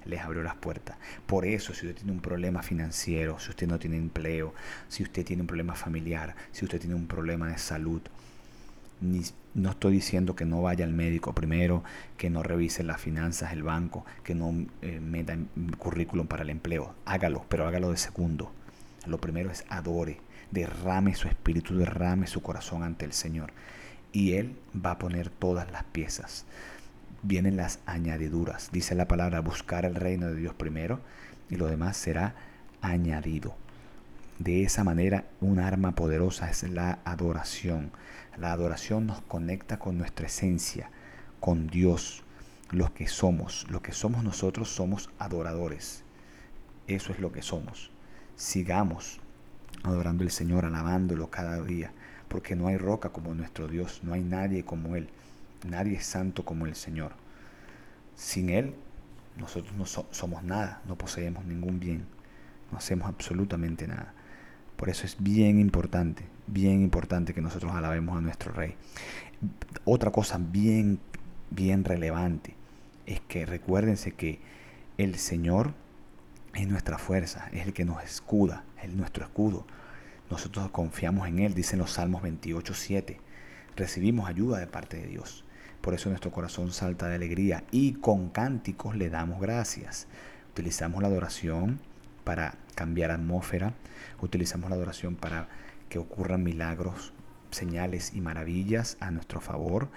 les 0.04 0.20
abrió 0.20 0.42
las 0.42 0.56
puertas. 0.56 0.96
Por 1.26 1.46
eso, 1.46 1.74
si 1.74 1.86
usted 1.86 1.96
tiene 1.96 2.12
un 2.12 2.20
problema 2.20 2.62
financiero, 2.62 3.38
si 3.38 3.50
usted 3.50 3.66
no 3.66 3.78
tiene 3.78 3.96
empleo, 3.96 4.54
si 4.88 5.02
usted 5.02 5.24
tiene 5.24 5.42
un 5.42 5.46
problema 5.46 5.74
familiar, 5.74 6.34
si 6.50 6.64
usted 6.64 6.80
tiene 6.80 6.94
un 6.94 7.06
problema 7.06 7.48
de 7.48 7.58
salud, 7.58 8.02
no 9.54 9.70
estoy 9.70 9.94
diciendo 9.94 10.36
que 10.36 10.44
no 10.44 10.62
vaya 10.62 10.84
al 10.84 10.92
médico 10.92 11.34
primero, 11.34 11.82
que 12.16 12.30
no 12.30 12.42
revise 12.42 12.84
las 12.84 13.00
finanzas, 13.00 13.52
el 13.52 13.62
banco, 13.62 14.04
que 14.22 14.34
no 14.34 14.54
eh, 14.80 15.00
meta 15.00 15.36
currículum 15.78 16.26
para 16.26 16.42
el 16.42 16.50
empleo. 16.50 16.94
Hágalo, 17.04 17.44
pero 17.48 17.66
hágalo 17.66 17.90
de 17.90 17.96
segundo. 17.96 18.52
Lo 19.06 19.18
primero 19.18 19.50
es 19.50 19.64
adore, 19.68 20.20
derrame 20.50 21.14
su 21.14 21.28
espíritu, 21.28 21.76
derrame 21.76 22.26
su 22.26 22.42
corazón 22.42 22.82
ante 22.82 23.04
el 23.04 23.12
Señor. 23.12 23.52
Y 24.12 24.34
Él 24.34 24.56
va 24.74 24.92
a 24.92 24.98
poner 24.98 25.30
todas 25.30 25.70
las 25.70 25.84
piezas. 25.84 26.44
Vienen 27.22 27.56
las 27.56 27.78
añadiduras. 27.86 28.70
Dice 28.72 28.94
la 28.94 29.08
palabra, 29.08 29.40
buscar 29.40 29.84
el 29.84 29.94
reino 29.94 30.26
de 30.26 30.36
Dios 30.36 30.54
primero 30.54 31.00
y 31.48 31.56
lo 31.56 31.66
demás 31.66 31.96
será 31.96 32.34
añadido. 32.80 33.54
De 34.38 34.64
esa 34.64 34.82
manera, 34.82 35.26
un 35.40 35.60
arma 35.60 35.92
poderosa 35.92 36.50
es 36.50 36.64
la 36.64 36.98
adoración. 37.04 37.92
La 38.36 38.52
adoración 38.52 39.06
nos 39.06 39.20
conecta 39.20 39.78
con 39.78 39.98
nuestra 39.98 40.26
esencia, 40.26 40.90
con 41.38 41.68
Dios, 41.68 42.24
lo 42.72 42.92
que 42.92 43.06
somos, 43.06 43.66
lo 43.70 43.82
que 43.82 43.92
somos 43.92 44.24
nosotros 44.24 44.68
somos 44.68 45.10
adoradores. 45.18 46.02
Eso 46.88 47.12
es 47.12 47.20
lo 47.20 47.30
que 47.30 47.42
somos. 47.42 47.91
Sigamos 48.42 49.20
adorando 49.84 50.24
al 50.24 50.32
Señor, 50.32 50.64
alabándolo 50.64 51.30
cada 51.30 51.62
día, 51.62 51.92
porque 52.26 52.56
no 52.56 52.66
hay 52.66 52.76
roca 52.76 53.10
como 53.10 53.36
nuestro 53.36 53.68
Dios, 53.68 54.00
no 54.02 54.14
hay 54.14 54.24
nadie 54.24 54.64
como 54.64 54.96
Él, 54.96 55.10
nadie 55.64 55.94
es 55.98 56.06
santo 56.06 56.44
como 56.44 56.66
el 56.66 56.74
Señor. 56.74 57.12
Sin 58.16 58.50
Él, 58.50 58.74
nosotros 59.38 59.72
no 59.76 59.86
somos 59.86 60.42
nada, 60.42 60.82
no 60.88 60.98
poseemos 60.98 61.44
ningún 61.44 61.78
bien, 61.78 62.04
no 62.72 62.78
hacemos 62.78 63.06
absolutamente 63.06 63.86
nada. 63.86 64.12
Por 64.76 64.88
eso 64.88 65.06
es 65.06 65.18
bien 65.20 65.60
importante, 65.60 66.24
bien 66.48 66.82
importante 66.82 67.34
que 67.34 67.42
nosotros 67.42 67.70
alabemos 67.70 68.18
a 68.18 68.22
nuestro 68.22 68.52
Rey. 68.52 68.74
Otra 69.84 70.10
cosa 70.10 70.38
bien, 70.38 70.98
bien 71.50 71.84
relevante 71.84 72.56
es 73.06 73.20
que 73.20 73.46
recuérdense 73.46 74.10
que 74.10 74.40
el 74.98 75.14
Señor 75.14 75.74
es 76.54 76.68
nuestra 76.68 76.98
fuerza, 76.98 77.48
es 77.52 77.66
el 77.66 77.72
que 77.72 77.84
nos 77.84 78.02
escuda, 78.02 78.64
es 78.82 78.92
nuestro 78.92 79.24
escudo. 79.24 79.66
Nosotros 80.30 80.70
confiamos 80.70 81.28
en 81.28 81.38
Él, 81.38 81.54
dicen 81.54 81.78
los 81.78 81.92
Salmos 81.92 82.22
28, 82.22 82.74
7. 82.74 83.20
Recibimos 83.76 84.28
ayuda 84.28 84.58
de 84.58 84.66
parte 84.66 84.98
de 84.98 85.06
Dios. 85.06 85.44
Por 85.80 85.94
eso 85.94 86.08
nuestro 86.08 86.30
corazón 86.30 86.72
salta 86.72 87.08
de 87.08 87.16
alegría 87.16 87.64
y 87.70 87.94
con 87.94 88.28
cánticos 88.28 88.96
le 88.96 89.10
damos 89.10 89.40
gracias. 89.40 90.06
Utilizamos 90.50 91.02
la 91.02 91.08
adoración 91.08 91.80
para 92.24 92.54
cambiar 92.74 93.10
atmósfera, 93.10 93.74
utilizamos 94.20 94.70
la 94.70 94.76
adoración 94.76 95.16
para 95.16 95.48
que 95.88 95.98
ocurran 95.98 96.42
milagros, 96.42 97.12
señales 97.50 98.12
y 98.14 98.20
maravillas 98.20 98.96
a 99.00 99.10
nuestro 99.10 99.40
favor, 99.40 99.88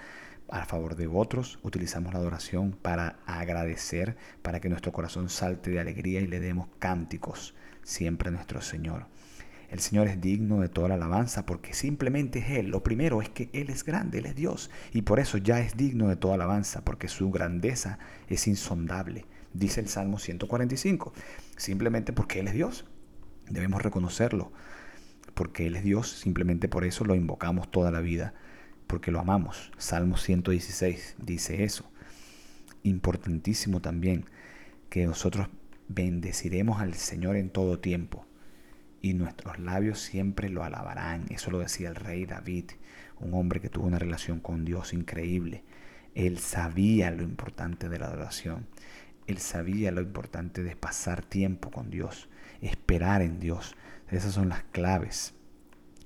a 0.48 0.64
favor 0.64 0.96
de 0.96 1.06
otros. 1.06 1.58
Utilizamos 1.62 2.12
la 2.12 2.20
adoración 2.20 2.72
para 2.72 3.18
agradecer, 3.26 4.16
para 4.42 4.60
que 4.60 4.68
nuestro 4.68 4.92
corazón 4.92 5.28
salte 5.28 5.70
de 5.70 5.80
alegría 5.80 6.20
y 6.20 6.26
le 6.26 6.40
demos 6.40 6.68
cánticos 6.78 7.54
siempre 7.82 8.28
a 8.28 8.32
nuestro 8.32 8.60
Señor. 8.60 9.06
El 9.70 9.80
Señor 9.80 10.06
es 10.06 10.20
digno 10.20 10.60
de 10.60 10.68
toda 10.68 10.88
la 10.88 10.94
alabanza 10.94 11.44
porque 11.44 11.74
simplemente 11.74 12.38
es 12.38 12.50
Él. 12.50 12.68
Lo 12.68 12.82
primero 12.82 13.20
es 13.20 13.28
que 13.28 13.50
Él 13.52 13.70
es 13.70 13.84
grande, 13.84 14.18
Él 14.18 14.26
es 14.26 14.36
Dios. 14.36 14.70
Y 14.92 15.02
por 15.02 15.18
eso 15.18 15.38
ya 15.38 15.60
es 15.60 15.76
digno 15.76 16.08
de 16.08 16.16
toda 16.16 16.34
alabanza 16.34 16.84
porque 16.84 17.08
su 17.08 17.30
grandeza 17.30 17.98
es 18.28 18.46
insondable. 18.46 19.26
Dice 19.52 19.80
el 19.80 19.88
Salmo 19.88 20.18
145. 20.18 21.12
Simplemente 21.56 22.12
porque 22.12 22.40
Él 22.40 22.48
es 22.48 22.54
Dios. 22.54 22.84
Debemos 23.50 23.82
reconocerlo. 23.82 24.52
Porque 25.34 25.66
Él 25.66 25.76
es 25.76 25.82
Dios, 25.82 26.10
simplemente 26.10 26.68
por 26.68 26.84
eso 26.84 27.04
lo 27.04 27.14
invocamos 27.14 27.70
toda 27.70 27.90
la 27.90 28.00
vida. 28.00 28.34
Porque 28.86 29.10
lo 29.10 29.20
amamos. 29.20 29.72
Salmo 29.78 30.16
116 30.16 31.16
dice 31.18 31.64
eso. 31.64 31.90
Importantísimo 32.82 33.80
también 33.80 34.26
que 34.90 35.06
nosotros 35.06 35.48
bendeciremos 35.88 36.80
al 36.80 36.94
Señor 36.94 37.36
en 37.36 37.50
todo 37.50 37.78
tiempo 37.78 38.26
y 39.02 39.14
nuestros 39.14 39.58
labios 39.58 40.00
siempre 40.00 40.48
lo 40.48 40.64
alabarán. 40.64 41.26
Eso 41.30 41.50
lo 41.50 41.58
decía 41.58 41.88
el 41.88 41.94
rey 41.94 42.26
David, 42.26 42.64
un 43.20 43.34
hombre 43.34 43.60
que 43.60 43.68
tuvo 43.68 43.86
una 43.86 43.98
relación 43.98 44.40
con 44.40 44.64
Dios 44.64 44.92
increíble. 44.92 45.64
Él 46.14 46.38
sabía 46.38 47.10
lo 47.10 47.22
importante 47.22 47.88
de 47.88 47.98
la 47.98 48.06
adoración. 48.06 48.66
Él 49.26 49.38
sabía 49.38 49.90
lo 49.90 50.00
importante 50.00 50.62
de 50.62 50.76
pasar 50.76 51.24
tiempo 51.24 51.70
con 51.70 51.90
Dios, 51.90 52.28
esperar 52.60 53.22
en 53.22 53.40
Dios. 53.40 53.76
Esas 54.10 54.32
son 54.32 54.48
las 54.48 54.62
claves. 54.64 55.34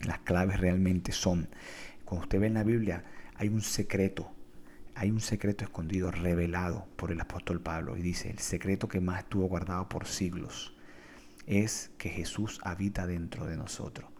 Las 0.04 0.18
claves 0.20 0.58
realmente 0.58 1.12
son, 1.12 1.48
cuando 2.10 2.24
usted 2.24 2.40
ve 2.40 2.48
en 2.48 2.54
la 2.54 2.64
Biblia, 2.64 3.04
hay 3.36 3.46
un 3.50 3.60
secreto, 3.60 4.32
hay 4.96 5.12
un 5.12 5.20
secreto 5.20 5.62
escondido, 5.62 6.10
revelado 6.10 6.88
por 6.96 7.12
el 7.12 7.20
apóstol 7.20 7.60
Pablo. 7.60 7.96
Y 7.96 8.02
dice, 8.02 8.30
el 8.30 8.40
secreto 8.40 8.88
que 8.88 8.98
más 8.98 9.20
estuvo 9.20 9.46
guardado 9.46 9.88
por 9.88 10.08
siglos 10.08 10.74
es 11.46 11.92
que 11.98 12.08
Jesús 12.08 12.58
habita 12.64 13.06
dentro 13.06 13.46
de 13.46 13.56
nosotros. 13.56 14.10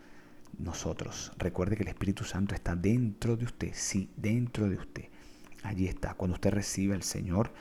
Nosotros. 0.57 1.33
Recuerde 1.37 1.75
que 1.75 1.83
el 1.83 1.89
Espíritu 1.89 2.23
Santo 2.23 2.55
está 2.55 2.77
dentro 2.77 3.37
de 3.37 3.47
usted. 3.47 3.71
Sí, 3.73 4.09
dentro 4.17 4.69
de 4.69 4.77
usted. 4.77 5.07
Allí 5.65 5.89
está. 5.89 6.15
Cuando 6.15 6.37
usted 6.37 6.53
recibe 6.53 6.95
al 6.95 7.03
Señor 7.03 7.53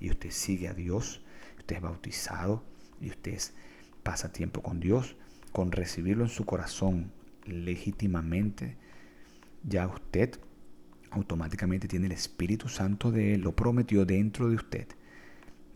y 0.00 0.10
usted 0.10 0.32
sigue 0.32 0.66
a 0.66 0.74
Dios, 0.74 1.20
usted 1.58 1.76
es 1.76 1.82
bautizado 1.82 2.64
y 3.00 3.10
usted 3.10 3.38
pasa 4.02 4.32
tiempo 4.32 4.62
con 4.62 4.80
Dios, 4.80 5.14
con 5.52 5.70
recibirlo 5.70 6.24
en 6.24 6.30
su 6.30 6.44
corazón 6.44 7.12
legítimamente, 7.44 8.78
ya 9.66 9.86
usted 9.86 10.38
automáticamente 11.10 11.88
tiene 11.88 12.06
el 12.06 12.12
Espíritu 12.12 12.68
Santo 12.68 13.10
de 13.10 13.34
Él, 13.34 13.42
lo 13.42 13.54
prometió 13.54 14.06
dentro 14.06 14.48
de 14.48 14.56
usted. 14.56 14.86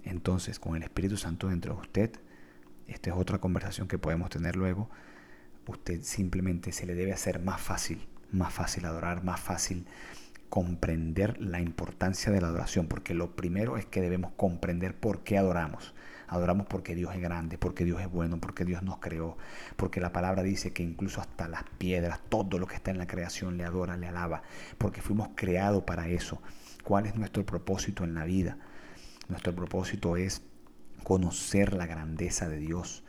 Entonces, 0.04 0.58
con 0.58 0.76
el 0.76 0.82
Espíritu 0.82 1.16
Santo 1.16 1.48
dentro 1.48 1.74
de 1.74 1.80
usted, 1.80 2.12
esta 2.86 3.10
es 3.10 3.16
otra 3.16 3.38
conversación 3.38 3.88
que 3.88 3.98
podemos 3.98 4.30
tener 4.30 4.56
luego, 4.56 4.88
usted 5.66 6.02
simplemente 6.02 6.72
se 6.72 6.86
le 6.86 6.94
debe 6.94 7.12
hacer 7.12 7.40
más 7.40 7.60
fácil, 7.60 8.06
más 8.32 8.52
fácil 8.52 8.84
adorar, 8.84 9.22
más 9.24 9.40
fácil 9.40 9.86
comprender 10.48 11.40
la 11.40 11.60
importancia 11.60 12.32
de 12.32 12.40
la 12.40 12.48
adoración, 12.48 12.86
porque 12.88 13.14
lo 13.14 13.36
primero 13.36 13.76
es 13.76 13.86
que 13.86 14.00
debemos 14.00 14.32
comprender 14.32 14.96
por 14.98 15.22
qué 15.22 15.38
adoramos. 15.38 15.94
Adoramos 16.30 16.68
porque 16.68 16.94
Dios 16.94 17.12
es 17.12 17.20
grande, 17.20 17.58
porque 17.58 17.84
Dios 17.84 18.00
es 18.00 18.08
bueno, 18.08 18.38
porque 18.38 18.64
Dios 18.64 18.84
nos 18.84 18.98
creó, 18.98 19.36
porque 19.74 20.00
la 20.00 20.12
palabra 20.12 20.44
dice 20.44 20.72
que 20.72 20.84
incluso 20.84 21.20
hasta 21.20 21.48
las 21.48 21.64
piedras, 21.76 22.20
todo 22.28 22.60
lo 22.60 22.68
que 22.68 22.76
está 22.76 22.92
en 22.92 22.98
la 22.98 23.08
creación 23.08 23.56
le 23.56 23.64
adora, 23.64 23.96
le 23.96 24.06
alaba, 24.06 24.42
porque 24.78 25.02
fuimos 25.02 25.30
creados 25.34 25.82
para 25.82 26.08
eso. 26.08 26.40
¿Cuál 26.84 27.06
es 27.06 27.16
nuestro 27.16 27.44
propósito 27.44 28.04
en 28.04 28.14
la 28.14 28.24
vida? 28.24 28.58
Nuestro 29.28 29.56
propósito 29.56 30.16
es 30.16 30.42
conocer 31.02 31.74
la 31.74 31.86
grandeza 31.86 32.48
de 32.48 32.58
Dios. 32.58 33.02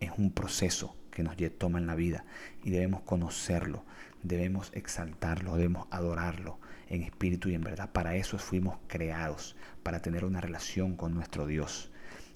Es 0.00 0.10
un 0.18 0.32
proceso 0.32 0.96
que 1.12 1.22
nos 1.22 1.36
toma 1.58 1.78
en 1.78 1.86
la 1.86 1.94
vida 1.94 2.24
y 2.64 2.70
debemos 2.70 3.02
conocerlo, 3.02 3.84
debemos 4.24 4.72
exaltarlo, 4.74 5.54
debemos 5.56 5.86
adorarlo 5.92 6.58
en 6.88 7.02
espíritu 7.02 7.50
y 7.50 7.54
en 7.54 7.62
verdad. 7.62 7.92
Para 7.92 8.16
eso 8.16 8.36
fuimos 8.38 8.78
creados, 8.88 9.54
para 9.84 10.02
tener 10.02 10.24
una 10.24 10.40
relación 10.40 10.96
con 10.96 11.14
nuestro 11.14 11.46
Dios. 11.46 11.92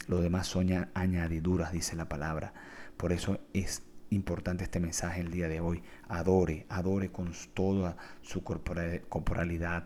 Lo 0.09 0.21
demás 0.21 0.47
son 0.47 0.89
añadiduras, 0.95 1.73
dice 1.73 1.97
la 1.97 2.09
palabra. 2.09 2.53
Por 2.97 3.13
eso 3.13 3.41
es 3.53 3.83
importante 4.11 4.65
este 4.65 4.81
mensaje 4.81 5.21
el 5.21 5.31
día 5.31 5.49
de 5.49 5.61
hoy. 5.61 5.83
Adore, 6.09 6.67
adore 6.69 7.11
con 7.11 7.33
toda 7.55 7.97
su 8.23 8.43
corporalidad, 8.43 9.85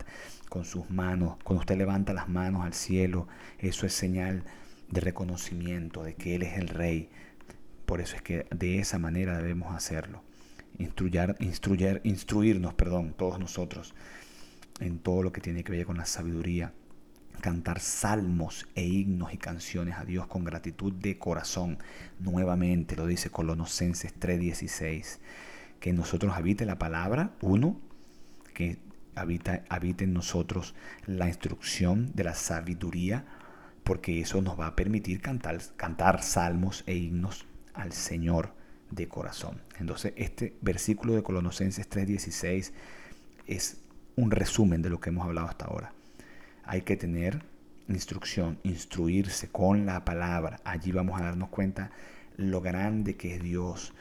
con 0.48 0.64
sus 0.64 0.90
manos. 0.90 1.36
Cuando 1.44 1.60
usted 1.60 1.76
levanta 1.76 2.12
las 2.12 2.28
manos 2.28 2.64
al 2.64 2.74
cielo, 2.74 3.28
eso 3.58 3.86
es 3.86 3.92
señal 3.92 4.44
de 4.90 5.00
reconocimiento 5.00 6.02
de 6.02 6.14
que 6.14 6.34
Él 6.34 6.42
es 6.42 6.58
el 6.58 6.68
Rey. 6.68 7.10
Por 7.86 8.00
eso 8.00 8.16
es 8.16 8.22
que 8.22 8.46
de 8.50 8.78
esa 8.78 8.98
manera 8.98 9.36
debemos 9.36 9.74
hacerlo. 9.74 10.22
Instruyar, 10.78 11.36
instruyer, 11.38 12.00
instruirnos, 12.04 12.74
perdón, 12.74 13.14
todos 13.16 13.38
nosotros 13.38 13.94
en 14.80 14.98
todo 14.98 15.22
lo 15.22 15.32
que 15.32 15.40
tiene 15.40 15.62
que 15.62 15.72
ver 15.72 15.86
con 15.86 15.98
la 15.98 16.06
sabiduría. 16.06 16.72
Cantar 17.40 17.80
salmos 17.80 18.66
e 18.74 18.84
himnos 18.84 19.34
y 19.34 19.38
canciones 19.38 19.96
a 19.98 20.04
Dios 20.04 20.26
con 20.26 20.44
gratitud 20.44 20.92
de 20.92 21.18
corazón. 21.18 21.78
Nuevamente 22.18 22.96
lo 22.96 23.06
dice 23.06 23.30
Colonosenses 23.30 24.14
3:16. 24.18 25.20
Que 25.80 25.90
en 25.90 25.96
nosotros 25.96 26.34
habite 26.34 26.64
la 26.64 26.78
palabra, 26.78 27.32
uno, 27.42 27.78
que 28.54 28.78
habita, 29.14 29.64
habite 29.68 30.04
en 30.04 30.14
nosotros 30.14 30.74
la 31.06 31.28
instrucción 31.28 32.12
de 32.14 32.24
la 32.24 32.34
sabiduría 32.34 33.24
porque 33.84 34.20
eso 34.20 34.40
nos 34.40 34.58
va 34.58 34.68
a 34.68 34.76
permitir 34.76 35.20
cantar, 35.20 35.60
cantar 35.76 36.22
salmos 36.22 36.82
e 36.86 36.96
himnos 36.96 37.46
al 37.74 37.92
Señor 37.92 38.54
de 38.90 39.08
corazón. 39.08 39.60
Entonces, 39.78 40.14
este 40.16 40.56
versículo 40.62 41.14
de 41.14 41.22
Colosenses 41.22 41.88
3:16 41.88 42.72
es 43.46 43.76
un 44.16 44.30
resumen 44.30 44.82
de 44.82 44.90
lo 44.90 45.00
que 45.00 45.10
hemos 45.10 45.26
hablado 45.26 45.48
hasta 45.48 45.66
ahora. 45.66 45.92
Hay 46.64 46.82
que 46.82 46.96
tener 46.96 47.44
instrucción, 47.88 48.58
instruirse 48.62 49.48
con 49.48 49.86
la 49.86 50.04
palabra. 50.04 50.60
Allí 50.64 50.92
vamos 50.92 51.20
a 51.20 51.24
darnos 51.24 51.50
cuenta 51.50 51.90
lo 52.36 52.60
grande 52.60 53.16
que 53.16 53.34
es 53.36 53.42
Dios, 53.42 53.94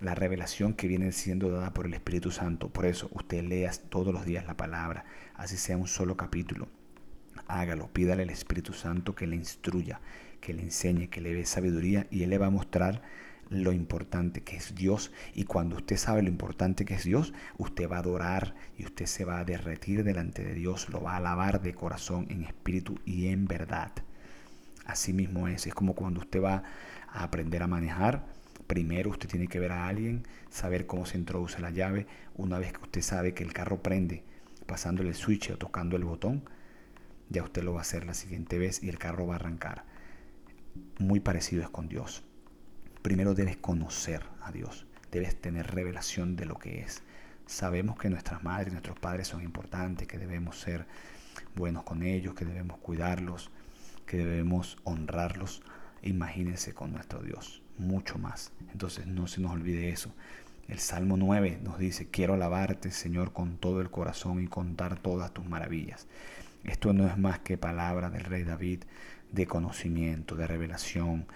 la 0.00 0.14
revelación 0.14 0.74
que 0.74 0.88
viene 0.88 1.12
siendo 1.12 1.50
dada 1.50 1.72
por 1.72 1.86
el 1.86 1.94
Espíritu 1.94 2.30
Santo. 2.30 2.68
Por 2.68 2.86
eso 2.86 3.10
usted 3.12 3.42
lea 3.44 3.70
todos 3.88 4.12
los 4.12 4.24
días 4.24 4.46
la 4.46 4.56
palabra, 4.56 5.04
así 5.34 5.56
sea 5.56 5.76
un 5.76 5.88
solo 5.88 6.16
capítulo 6.16 6.68
hágalo, 7.50 7.88
pídale 7.88 8.22
al 8.22 8.30
Espíritu 8.30 8.72
Santo 8.72 9.14
que 9.14 9.26
le 9.26 9.36
instruya, 9.36 10.00
que 10.40 10.54
le 10.54 10.62
enseñe, 10.62 11.08
que 11.08 11.20
le 11.20 11.34
dé 11.34 11.44
sabiduría 11.44 12.06
y 12.10 12.22
Él 12.22 12.30
le 12.30 12.38
va 12.38 12.46
a 12.46 12.50
mostrar 12.50 13.02
lo 13.50 13.72
importante 13.72 14.42
que 14.42 14.56
es 14.56 14.74
Dios. 14.74 15.12
Y 15.34 15.44
cuando 15.44 15.76
usted 15.76 15.96
sabe 15.96 16.22
lo 16.22 16.28
importante 16.28 16.84
que 16.84 16.94
es 16.94 17.04
Dios, 17.04 17.34
usted 17.58 17.90
va 17.90 17.96
a 17.96 18.00
adorar 18.00 18.54
y 18.78 18.84
usted 18.84 19.06
se 19.06 19.24
va 19.24 19.40
a 19.40 19.44
derretir 19.44 20.04
delante 20.04 20.42
de 20.42 20.54
Dios, 20.54 20.88
lo 20.88 21.02
va 21.02 21.14
a 21.14 21.16
alabar 21.16 21.60
de 21.60 21.74
corazón, 21.74 22.26
en 22.30 22.44
espíritu 22.44 22.98
y 23.04 23.28
en 23.28 23.46
verdad. 23.46 23.92
Así 24.86 25.12
mismo 25.12 25.48
es, 25.48 25.66
es 25.66 25.74
como 25.74 25.94
cuando 25.94 26.20
usted 26.20 26.42
va 26.42 26.62
a 27.08 27.22
aprender 27.22 27.62
a 27.62 27.66
manejar. 27.66 28.24
Primero 28.66 29.10
usted 29.10 29.28
tiene 29.28 29.48
que 29.48 29.58
ver 29.58 29.72
a 29.72 29.88
alguien, 29.88 30.22
saber 30.48 30.86
cómo 30.86 31.04
se 31.04 31.18
introduce 31.18 31.60
la 31.60 31.70
llave. 31.70 32.06
Una 32.36 32.58
vez 32.58 32.72
que 32.72 32.82
usted 32.82 33.02
sabe 33.02 33.34
que 33.34 33.42
el 33.42 33.52
carro 33.52 33.82
prende, 33.82 34.22
pasándole 34.66 35.10
el 35.10 35.16
switch 35.16 35.50
o 35.50 35.58
tocando 35.58 35.96
el 35.96 36.04
botón, 36.04 36.44
ya 37.28 37.42
usted 37.42 37.62
lo 37.62 37.72
va 37.72 37.80
a 37.80 37.82
hacer 37.82 38.04
la 38.04 38.14
siguiente 38.14 38.58
vez 38.58 38.82
y 38.82 38.88
el 38.88 38.98
carro 38.98 39.26
va 39.26 39.34
a 39.34 39.36
arrancar. 39.36 39.84
Muy 40.98 41.18
parecido 41.18 41.62
es 41.62 41.68
con 41.68 41.88
Dios. 41.88 42.24
Primero 43.02 43.34
debes 43.34 43.56
conocer 43.56 44.22
a 44.42 44.52
Dios, 44.52 44.86
debes 45.10 45.40
tener 45.40 45.74
revelación 45.74 46.36
de 46.36 46.44
lo 46.44 46.56
que 46.56 46.80
es. 46.80 47.02
Sabemos 47.46 47.98
que 47.98 48.10
nuestras 48.10 48.44
madres 48.44 48.72
nuestros 48.72 48.98
padres 48.98 49.28
son 49.28 49.42
importantes, 49.42 50.06
que 50.06 50.18
debemos 50.18 50.60
ser 50.60 50.86
buenos 51.56 51.82
con 51.84 52.02
ellos, 52.02 52.34
que 52.34 52.44
debemos 52.44 52.78
cuidarlos, 52.78 53.50
que 54.06 54.18
debemos 54.18 54.76
honrarlos. 54.84 55.62
Imagínense 56.02 56.74
con 56.74 56.92
nuestro 56.92 57.22
Dios, 57.22 57.62
mucho 57.78 58.18
más. 58.18 58.52
Entonces 58.72 59.06
no 59.06 59.26
se 59.26 59.40
nos 59.40 59.52
olvide 59.52 59.88
eso. 59.88 60.12
El 60.68 60.78
Salmo 60.78 61.16
9 61.16 61.58
nos 61.64 61.78
dice, 61.78 62.06
quiero 62.08 62.34
alabarte, 62.34 62.90
Señor, 62.92 63.32
con 63.32 63.56
todo 63.56 63.80
el 63.80 63.90
corazón 63.90 64.42
y 64.42 64.46
contar 64.46 64.98
todas 64.98 65.32
tus 65.32 65.44
maravillas. 65.44 66.06
Esto 66.64 66.92
no 66.92 67.06
es 67.08 67.16
más 67.16 67.38
que 67.40 67.56
palabra 67.56 68.10
del 68.10 68.24
rey 68.24 68.44
David 68.44 68.82
de 69.32 69.46
conocimiento, 69.46 70.36
de 70.36 70.46
revelación. 70.46 71.26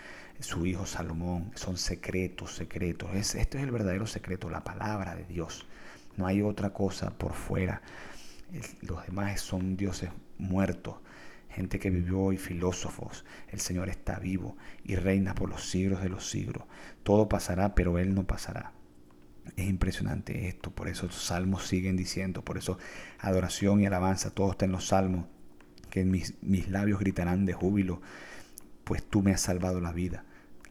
Su 0.40 0.66
hijo 0.66 0.84
Salomón 0.84 1.52
son 1.54 1.76
secretos, 1.76 2.54
secretos. 2.54 3.10
Es, 3.14 3.34
esto 3.34 3.56
es 3.58 3.64
el 3.64 3.70
verdadero 3.70 4.06
secreto, 4.06 4.50
la 4.50 4.64
palabra 4.64 5.14
de 5.14 5.24
Dios. 5.24 5.66
No 6.16 6.26
hay 6.26 6.42
otra 6.42 6.70
cosa 6.70 7.10
por 7.10 7.32
fuera. 7.32 7.82
Los 8.82 9.04
demás 9.06 9.40
son 9.40 9.76
dioses 9.76 10.10
muertos, 10.38 10.96
gente 11.48 11.78
que 11.78 11.90
vivió 11.90 12.20
hoy, 12.20 12.36
filósofos. 12.36 13.24
El 13.48 13.60
Señor 13.60 13.88
está 13.88 14.18
vivo 14.18 14.56
y 14.84 14.96
reina 14.96 15.34
por 15.34 15.48
los 15.48 15.68
siglos 15.68 16.02
de 16.02 16.08
los 16.08 16.28
siglos. 16.28 16.64
Todo 17.02 17.28
pasará, 17.28 17.74
pero 17.74 17.98
Él 17.98 18.14
no 18.14 18.26
pasará. 18.26 18.72
Es 19.56 19.68
impresionante 19.68 20.48
esto, 20.48 20.70
por 20.70 20.88
eso 20.88 21.06
los 21.06 21.22
salmos 21.22 21.66
siguen 21.66 21.96
diciendo, 21.96 22.42
por 22.44 22.56
eso 22.56 22.78
adoración 23.18 23.80
y 23.80 23.86
alabanza, 23.86 24.30
todo 24.30 24.52
está 24.52 24.64
en 24.64 24.72
los 24.72 24.86
salmos, 24.86 25.26
que 25.90 26.04
mis, 26.04 26.34
mis 26.42 26.68
labios 26.70 26.98
gritarán 26.98 27.44
de 27.44 27.52
júbilo, 27.52 28.00
pues 28.84 29.02
tú 29.02 29.22
me 29.22 29.32
has 29.32 29.40
salvado 29.40 29.80
la 29.80 29.92
vida. 29.92 30.24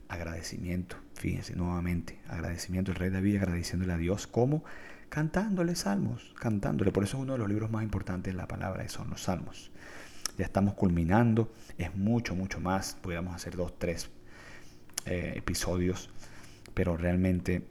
Agradecimiento, 0.07 0.97
fíjense 1.15 1.55
nuevamente, 1.55 2.19
agradecimiento, 2.27 2.91
el 2.91 2.97
rey 2.97 3.09
David 3.09 3.37
agradeciéndole 3.37 3.93
a 3.93 3.97
Dios, 3.97 4.27
¿cómo? 4.27 4.63
Cantándole 5.09 5.75
salmos, 5.75 6.33
cantándole, 6.39 6.91
por 6.91 7.03
eso 7.03 7.17
es 7.17 7.23
uno 7.23 7.33
de 7.33 7.39
los 7.39 7.49
libros 7.49 7.71
más 7.71 7.83
importantes 7.83 8.33
de 8.33 8.37
la 8.37 8.47
palabra, 8.47 8.87
son 8.89 9.09
los 9.09 9.23
salmos. 9.23 9.71
Ya 10.37 10.45
estamos 10.45 10.73
culminando, 10.73 11.51
es 11.77 11.95
mucho, 11.95 12.35
mucho 12.35 12.59
más, 12.59 12.95
podríamos 13.01 13.35
hacer 13.35 13.55
dos, 13.55 13.77
tres 13.77 14.09
eh, 15.05 15.33
episodios, 15.35 16.09
pero 16.73 16.97
realmente 16.97 17.67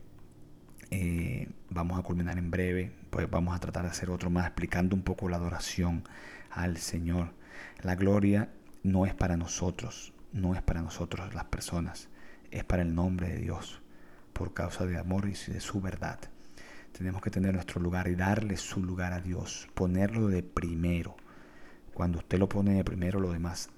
eh, 0.91 1.49
vamos 1.71 1.99
a 1.99 2.03
culminar 2.03 2.39
en 2.39 2.51
breve, 2.51 2.93
pues 3.11 3.29
vamos 3.31 3.57
a 3.57 3.61
tratar 3.61 3.85
de 3.85 3.91
hacer 3.91 4.11
otro 4.11 4.31
más 4.31 4.47
explicando 4.47 4.95
un 4.95 5.03
poco 5.03 5.29
la 5.29 5.37
adoración 5.37 6.05
al 6.51 6.77
Señor. 6.77 7.33
La 7.83 7.97
gloria 7.97 8.51
no 8.83 9.07
es 9.07 9.15
para 9.15 9.37
nosotros, 9.37 10.13
no 10.33 10.55
es 10.55 10.63
para 10.63 10.83
nosotros 10.83 11.35
las 11.35 11.45
personas, 11.45 12.09
es 12.51 12.65
para 12.65 12.83
el 12.83 12.95
nombre 12.95 13.29
de 13.29 13.39
Dios, 13.39 13.83
por 14.33 14.55
causa 14.55 14.87
de 14.87 14.99
amor 14.99 15.27
y 15.27 15.53
de 15.53 15.61
su 15.61 15.81
verdad. 15.81 16.19
Tenemos 16.93 17.23
que 17.23 17.31
tener 17.31 17.55
nuestro 17.55 17.81
lugar 17.81 18.09
y 18.09 18.15
darle 18.15 18.57
su 18.57 18.83
lugar 18.83 19.13
a 19.13 19.21
Dios, 19.21 19.69
ponerlo 19.75 20.29
de 20.29 20.43
primero. 20.43 21.17
Cuando 21.95 22.19
usted 22.19 22.39
lo 22.39 22.49
pone 22.49 22.75
de 22.75 22.85
primero, 22.85 23.21
lo 23.21 23.33
demás 23.33 23.71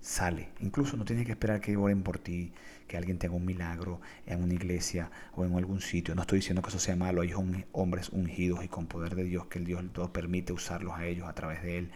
sale. 0.00 0.50
Incluso 0.60 0.96
no 0.96 1.04
tiene 1.04 1.24
que 1.24 1.32
esperar 1.32 1.60
que 1.60 1.76
oren 1.76 2.02
por 2.02 2.18
ti, 2.18 2.52
que 2.86 2.96
alguien 2.96 3.18
tenga 3.18 3.34
un 3.34 3.44
milagro 3.44 4.00
en 4.26 4.42
una 4.42 4.54
iglesia 4.54 5.10
o 5.34 5.44
en 5.44 5.54
algún 5.56 5.80
sitio. 5.80 6.14
No 6.14 6.22
estoy 6.22 6.38
diciendo 6.38 6.62
que 6.62 6.68
eso 6.68 6.78
sea 6.78 6.96
malo. 6.96 7.22
Hay 7.22 7.32
hombres 7.72 8.08
ungidos 8.10 8.64
y 8.64 8.68
con 8.68 8.86
poder 8.86 9.14
de 9.14 9.24
Dios 9.24 9.46
que 9.46 9.58
el 9.58 9.64
Dios 9.64 9.84
todo 9.92 10.12
permite 10.12 10.52
usarlos 10.52 10.94
a 10.94 11.06
ellos 11.06 11.28
a 11.28 11.34
través 11.34 11.62
de 11.62 11.78
Él. 11.78 11.90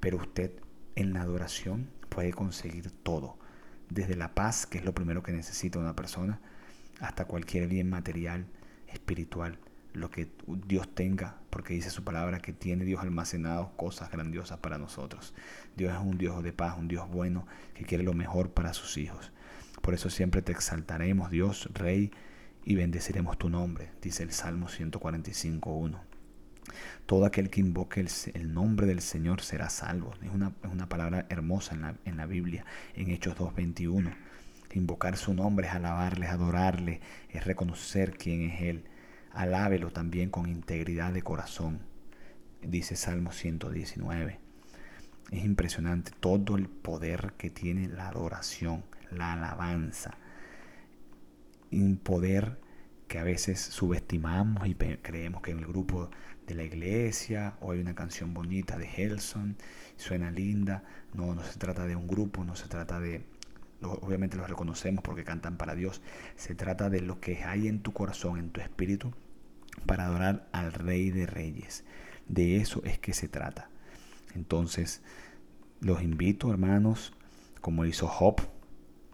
Pero 0.00 0.18
usted 0.18 0.52
en 0.96 1.12
la 1.12 1.22
adoración 1.22 1.88
puede 2.08 2.32
conseguir 2.32 2.90
todo. 2.90 3.38
Desde 3.88 4.16
la 4.16 4.34
paz, 4.34 4.66
que 4.66 4.78
es 4.78 4.84
lo 4.84 4.94
primero 4.94 5.22
que 5.22 5.32
necesita 5.32 5.78
una 5.78 5.94
persona, 5.94 6.40
hasta 7.00 7.26
cualquier 7.26 7.68
bien 7.68 7.88
material, 7.88 8.46
espiritual 8.88 9.58
lo 9.96 10.10
que 10.10 10.28
Dios 10.46 10.94
tenga, 10.94 11.36
porque 11.50 11.74
dice 11.74 11.90
su 11.90 12.04
palabra 12.04 12.40
que 12.40 12.52
tiene 12.52 12.84
Dios 12.84 13.00
almacenado 13.00 13.72
cosas 13.76 14.10
grandiosas 14.10 14.58
para 14.58 14.78
nosotros. 14.78 15.34
Dios 15.76 15.94
es 15.94 16.00
un 16.00 16.18
Dios 16.18 16.42
de 16.42 16.52
paz, 16.52 16.76
un 16.78 16.86
Dios 16.86 17.08
bueno, 17.08 17.46
que 17.74 17.84
quiere 17.84 18.04
lo 18.04 18.12
mejor 18.12 18.50
para 18.50 18.74
sus 18.74 18.98
hijos. 18.98 19.32
Por 19.80 19.94
eso 19.94 20.10
siempre 20.10 20.42
te 20.42 20.52
exaltaremos, 20.52 21.30
Dios, 21.30 21.70
Rey, 21.72 22.10
y 22.64 22.74
bendeciremos 22.74 23.38
tu 23.38 23.48
nombre, 23.48 23.90
dice 24.02 24.22
el 24.22 24.32
Salmo 24.32 24.66
145.1. 24.66 26.00
Todo 27.06 27.24
aquel 27.24 27.50
que 27.50 27.60
invoque 27.60 28.04
el, 28.34 28.54
nombre 28.54 28.86
del 28.86 29.00
Señor 29.00 29.40
será 29.42 29.70
salvo. 29.70 30.12
Es 30.22 30.30
una, 30.30 30.52
es 30.62 30.70
una 30.70 30.88
palabra 30.88 31.26
hermosa 31.28 31.74
en 31.74 31.82
la, 31.82 31.94
en 32.04 32.16
la 32.16 32.26
Biblia, 32.26 32.64
en 32.94 33.10
Hechos 33.10 33.36
2.21. 33.36 34.14
Invocar 34.74 35.16
su 35.16 35.32
nombre 35.32 35.68
es 35.68 35.74
alabarle, 35.74 36.26
adorarle, 36.26 37.00
es 37.30 37.44
reconocer 37.44 38.16
quién 38.16 38.42
es 38.50 38.60
Él 38.60 38.84
alábelo 39.36 39.90
también 39.90 40.30
con 40.30 40.48
integridad 40.48 41.12
de 41.12 41.20
corazón, 41.20 41.80
dice 42.62 42.96
Salmo 42.96 43.32
119. 43.32 44.40
Es 45.30 45.44
impresionante 45.44 46.12
todo 46.18 46.56
el 46.56 46.68
poder 46.68 47.34
que 47.36 47.50
tiene 47.50 47.86
la 47.88 48.08
adoración, 48.08 48.84
la 49.10 49.34
alabanza. 49.34 50.16
Un 51.70 51.98
poder 51.98 52.58
que 53.08 53.18
a 53.18 53.24
veces 53.24 53.60
subestimamos 53.60 54.66
y 54.68 54.74
creemos 54.74 55.42
que 55.42 55.50
en 55.50 55.58
el 55.58 55.66
grupo 55.66 56.10
de 56.46 56.54
la 56.54 56.62
iglesia 56.62 57.56
o 57.60 57.72
hay 57.72 57.80
una 57.80 57.94
canción 57.94 58.34
bonita 58.34 58.78
de 58.78 58.88
Helson, 58.88 59.56
suena 59.96 60.30
linda. 60.30 60.84
No, 61.14 61.34
no 61.34 61.42
se 61.42 61.58
trata 61.58 61.86
de 61.86 61.96
un 61.96 62.06
grupo, 62.06 62.44
no 62.44 62.56
se 62.56 62.68
trata 62.68 63.00
de... 63.00 63.24
Obviamente 63.82 64.36
lo 64.36 64.46
reconocemos 64.46 65.02
porque 65.02 65.24
cantan 65.24 65.56
para 65.56 65.74
Dios. 65.74 66.00
Se 66.36 66.54
trata 66.54 66.88
de 66.88 67.00
lo 67.00 67.20
que 67.20 67.44
hay 67.44 67.68
en 67.68 67.80
tu 67.80 67.92
corazón, 67.92 68.38
en 68.38 68.50
tu 68.50 68.60
espíritu, 68.60 69.12
para 69.84 70.06
adorar 70.06 70.48
al 70.52 70.72
Rey 70.72 71.10
de 71.10 71.26
Reyes. 71.26 71.84
De 72.28 72.56
eso 72.56 72.82
es 72.84 72.98
que 72.98 73.12
se 73.12 73.28
trata. 73.28 73.68
Entonces, 74.34 75.02
los 75.80 76.02
invito, 76.02 76.50
hermanos, 76.50 77.12
como 77.60 77.84
hizo 77.84 78.06
Job, 78.06 78.40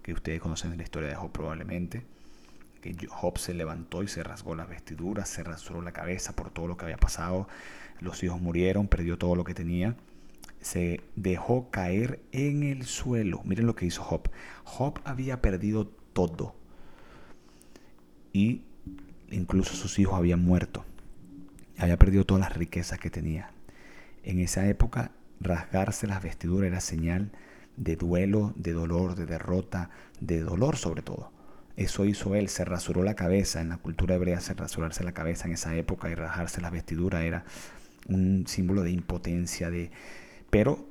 que 0.03 0.12
ustedes 0.12 0.40
conocen 0.40 0.77
la 0.77 0.83
historia 0.83 1.09
de 1.09 1.14
Job 1.16 1.33
probablemente, 1.33 2.05
que 2.83 2.95
Job 3.07 3.38
se 3.38 3.55
levantó 3.55 4.03
y 4.03 4.09
se 4.09 4.23
rasgó 4.25 4.55
las 4.55 4.68
vestiduras, 4.68 5.29
se 5.29 5.45
rasuró 5.45 5.81
la 5.81 5.92
cabeza 5.92 6.35
por 6.35 6.51
todo 6.51 6.66
lo 6.66 6.77
que 6.77 6.85
había 6.85 6.99
pasado, 6.99 7.49
los 8.01 8.23
hijos 8.25 8.40
murieron, 8.40 8.88
perdió 8.88 9.16
todo 9.16 9.37
lo 9.37 9.45
que 9.45 9.55
tenía, 9.55 9.97
se 10.61 11.01
dejó 11.14 11.71
caer 11.71 12.21
en 12.33 12.64
el 12.64 12.85
suelo. 12.85 13.40
Miren 13.45 13.66
lo 13.66 13.77
que 13.77 13.87
hizo 13.87 14.03
Job. 14.03 14.29
Job 14.64 15.01
había 15.05 15.40
perdido 15.40 15.87
todo 15.87 16.55
y 18.33 18.62
incluso 19.31 19.75
sus 19.75 19.99
hijos 19.99 20.14
habían 20.14 20.45
muerto. 20.45 20.85
Había 21.79 21.97
perdido 21.97 22.25
todas 22.25 22.42
las 22.42 22.57
riquezas 22.57 22.99
que 22.99 23.11
tenía. 23.11 23.51
En 24.25 24.40
esa 24.40 24.68
época, 24.68 25.12
rasgarse 25.40 26.07
las 26.07 26.23
vestiduras 26.23 26.68
era 26.68 26.81
señal 26.81 27.31
de 27.77 27.97
duelo, 27.97 28.53
de 28.57 28.73
dolor, 28.73 29.14
de 29.14 29.27
derrota, 29.27 29.90
de 30.21 30.40
dolor 30.40 30.77
sobre 30.77 31.03
todo. 31.03 31.31
Eso 31.76 32.04
hizo 32.04 32.35
él, 32.35 32.48
se 32.48 32.64
rasuró 32.64 33.02
la 33.02 33.14
cabeza. 33.14 33.61
En 33.61 33.70
la 33.70 33.78
cultura 33.78 34.14
hebrea, 34.14 34.40
se 34.40 34.54
rasurarse 34.54 35.04
la 35.04 35.12
cabeza 35.12 35.46
en 35.46 35.54
esa 35.54 35.74
época 35.76 36.11
y 36.11 36.14
rasgarse 36.14 36.61
las 36.61 36.72
vestiduras 36.72 37.22
era 37.22 37.44
un 38.08 38.46
símbolo 38.46 38.82
de 38.82 38.90
impotencia, 38.90 39.70
de... 39.70 39.90
Pero, 40.50 40.87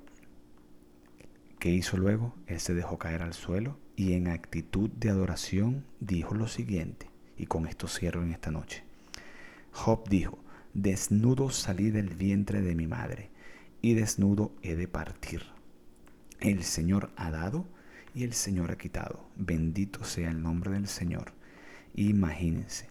¿qué 1.60 1.70
hizo 1.70 1.98
luego? 1.98 2.36
Él 2.48 2.60
se 2.60 2.74
dejó 2.74 2.98
caer 2.98 3.22
al 3.22 3.34
suelo 3.34 3.78
y 3.96 4.14
en 4.14 4.28
actitud 4.28 4.90
de 4.90 5.10
adoración 5.10 5.86
dijo 6.00 6.34
lo 6.34 6.48
siguiente. 6.48 7.10
Y 7.38 7.46
con 7.46 7.68
esto 7.68 7.88
cierro 7.88 8.24
en 8.24 8.32
esta 8.32 8.52
noche. 8.52 8.84
Job 9.72 10.08
dijo, 10.10 10.40
desnudo 10.74 11.50
salí 11.50 11.92
del 11.92 12.10
vientre 12.16 12.62
de 12.62 12.76
mi 12.76 12.88
madre, 12.88 13.30
y 13.82 13.94
desnudo 13.94 14.52
he 14.62 14.76
de 14.76 14.88
partir. 14.88 15.44
El 16.40 16.64
Señor 16.64 17.12
ha 17.16 17.32
dado 17.32 17.66
y 18.14 18.24
el 18.24 18.34
Señor 18.34 18.72
ha 18.72 18.78
quitado. 18.78 19.26
Bendito 19.36 20.04
sea 20.04 20.30
el 20.30 20.42
nombre 20.42 20.72
del 20.72 20.88
Señor. 20.88 21.34
Imagínense, 21.96 22.90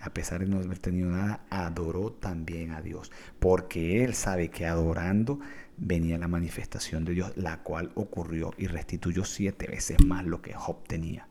a 0.00 0.10
pesar 0.10 0.40
de 0.40 0.46
no 0.46 0.58
haber 0.58 0.78
tenido 0.78 1.10
nada, 1.10 1.44
adoró 1.50 2.12
también 2.12 2.72
a 2.72 2.82
Dios, 2.82 3.10
porque 3.38 4.04
él 4.04 4.14
sabe 4.14 4.50
que 4.50 4.66
adorando 4.66 5.40
venía 5.76 6.18
la 6.18 6.28
manifestación 6.28 7.04
de 7.04 7.14
Dios, 7.14 7.32
la 7.36 7.62
cual 7.62 7.92
ocurrió 7.94 8.52
y 8.58 8.66
restituyó 8.66 9.24
siete 9.24 9.66
veces 9.66 10.04
más 10.04 10.24
lo 10.24 10.42
que 10.42 10.54
Job 10.54 10.84
tenía. 10.86 11.28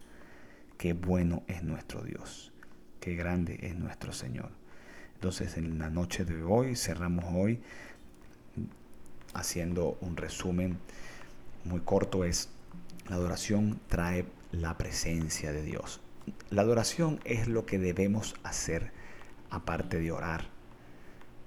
Qué 0.77 0.93
bueno 0.93 1.43
es 1.47 1.63
nuestro 1.63 2.01
Dios, 2.01 2.51
qué 2.99 3.15
grande 3.15 3.59
es 3.61 3.75
nuestro 3.75 4.11
Señor. 4.11 4.51
Entonces 5.13 5.57
en 5.57 5.79
la 5.79 5.89
noche 5.89 6.25
de 6.25 6.43
hoy, 6.43 6.75
cerramos 6.75 7.25
hoy 7.29 7.61
haciendo 9.33 9.97
un 10.01 10.17
resumen 10.17 10.77
muy 11.63 11.81
corto, 11.81 12.25
es 12.25 12.49
la 13.08 13.15
adoración 13.15 13.80
trae 13.88 14.26
la 14.52 14.78
presencia 14.78 15.52
de 15.52 15.62
Dios. 15.62 16.02
La 16.50 16.63
adoración 16.63 17.20
es 17.24 17.48
lo 17.48 17.65
que 17.65 17.78
debemos 17.78 18.36
hacer 18.44 18.91
aparte 19.50 20.00
de 20.00 20.12
orar. 20.12 20.54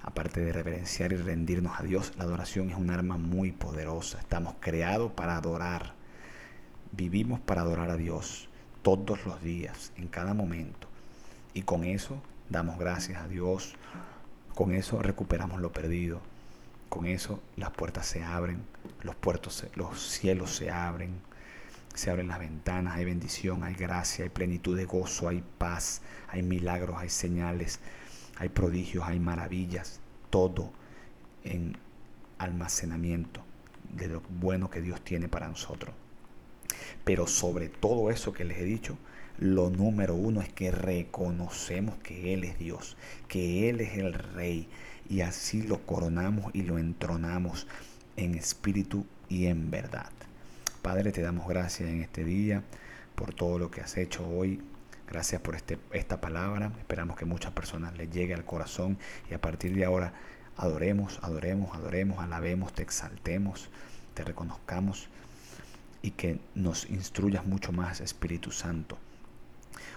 aparte 0.01 0.41
de 0.41 0.53
reverenciar 0.53 1.13
y 1.13 1.17
rendirnos 1.17 1.79
a 1.79 1.83
Dios, 1.83 2.15
la 2.17 2.25
adoración 2.25 2.71
es 2.71 2.77
un 2.77 2.89
arma 2.89 3.19
muy 3.19 3.53
poderosa. 3.53 4.19
Estamos 4.21 4.55
creados 4.61 5.13
para 5.13 5.37
adorar. 5.37 5.93
Vivimos 6.93 7.41
para 7.41 7.63
adorar 7.63 7.91
a 7.91 7.97
Dios 7.97 8.49
todos 8.83 9.27
los 9.27 9.43
días, 9.43 9.93
en 9.97 10.09
cada 10.09 10.33
momento. 10.33 10.89
Y 11.53 11.63
con 11.63 11.85
eso 11.85 12.23
damos 12.49 12.79
gracias 12.79 13.21
a 13.21 13.29
Dios. 13.29 13.75
Con 14.55 14.73
eso 14.73 15.03
recuperamos 15.03 15.61
lo 15.61 15.73
perdido. 15.73 16.21
Con 16.89 17.05
eso 17.05 17.43
las 17.57 17.71
puertas 17.71 18.07
se 18.07 18.23
abren, 18.23 18.63
los, 19.03 19.15
puertos, 19.15 19.67
los 19.75 20.01
cielos 20.01 20.57
se 20.57 20.71
abren, 20.71 21.21
se 21.99 22.11
abren 22.11 22.29
las 22.29 22.39
ventanas, 22.39 22.97
hay 22.97 23.05
bendición, 23.05 23.65
hay 23.65 23.75
gracia, 23.75 24.23
hay 24.25 24.31
plenitud 24.31 24.77
de 24.77 24.85
gozo, 24.85 25.29
hay 25.29 25.43
paz, 25.59 26.01
hay 26.29 26.43
milagros, 26.43 26.97
hay 26.99 27.09
señales, 27.09 27.81
hay 28.37 28.49
prodigios, 28.49 29.05
hay 29.05 29.19
maravillas, 29.19 30.01
todo 30.31 30.71
en 31.43 31.77
almacenamiento 32.39 33.43
de 33.91 34.07
lo 34.07 34.23
bueno 34.41 34.71
que 34.71 34.81
Dios 34.81 35.03
tiene 35.03 35.29
para 35.29 35.49
nosotros. 35.49 35.93
Pero 37.05 37.27
sobre 37.27 37.69
todo 37.69 38.11
eso 38.11 38.33
que 38.33 38.45
les 38.45 38.59
he 38.59 38.65
dicho, 38.65 38.97
lo 39.39 39.69
número 39.69 40.15
uno 40.15 40.41
es 40.41 40.53
que 40.53 40.71
reconocemos 40.71 41.97
que 41.99 42.33
Él 42.33 42.45
es 42.45 42.61
Dios, 42.61 42.97
que 43.27 43.69
Él 43.69 43.81
es 43.81 43.99
el 43.99 44.13
Rey, 44.13 44.69
y 45.09 45.23
así 45.23 45.63
lo 45.63 45.85
coronamos 45.85 46.55
y 46.55 46.63
lo 46.63 46.79
entronamos 46.79 47.67
en 48.17 48.37
espíritu 48.37 49.05
y 49.29 49.47
en 49.47 49.71
verdad. 49.73 50.13
Padre, 50.83 51.11
te 51.11 51.23
damos 51.23 51.49
gracias 51.49 51.89
en 51.89 52.03
este 52.03 52.25
día 52.25 52.63
por 53.15 53.35
todo 53.35 53.59
lo 53.59 53.71
que 53.71 53.81
has 53.81 53.97
hecho 53.97 54.27
hoy. 54.29 54.63
Gracias 55.09 55.41
por 55.41 55.57
este, 55.57 55.79
esta 55.93 56.21
palabra. 56.21 56.73
Esperamos 56.79 57.17
que 57.17 57.25
muchas 57.25 57.53
personas 57.53 57.97
le 57.97 58.09
llegue 58.09 58.33
al 58.33 58.45
corazón 58.45 58.97
y 59.29 59.35
a 59.35 59.41
partir 59.41 59.75
de 59.75 59.85
ahora 59.85 60.13
adoremos, 60.57 61.19
adoremos, 61.23 61.75
adoremos, 61.75 62.21
alabemos, 62.21 62.73
te 62.73 62.83
exaltemos, 62.83 63.71
te 64.15 64.23
reconozcamos 64.23 65.09
y 66.01 66.13
que 66.13 66.39
nos 66.55 66.89
instruyas 66.89 67.45
mucho 67.45 67.73
más, 67.73 68.01
Espíritu 68.01 68.53
Santo. 68.53 68.99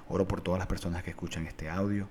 Oro 0.07 0.27
por 0.27 0.41
todas 0.41 0.59
las 0.59 0.67
personas 0.67 1.03
que 1.03 1.11
escuchan 1.11 1.45
este 1.45 1.69
audio. 1.69 2.07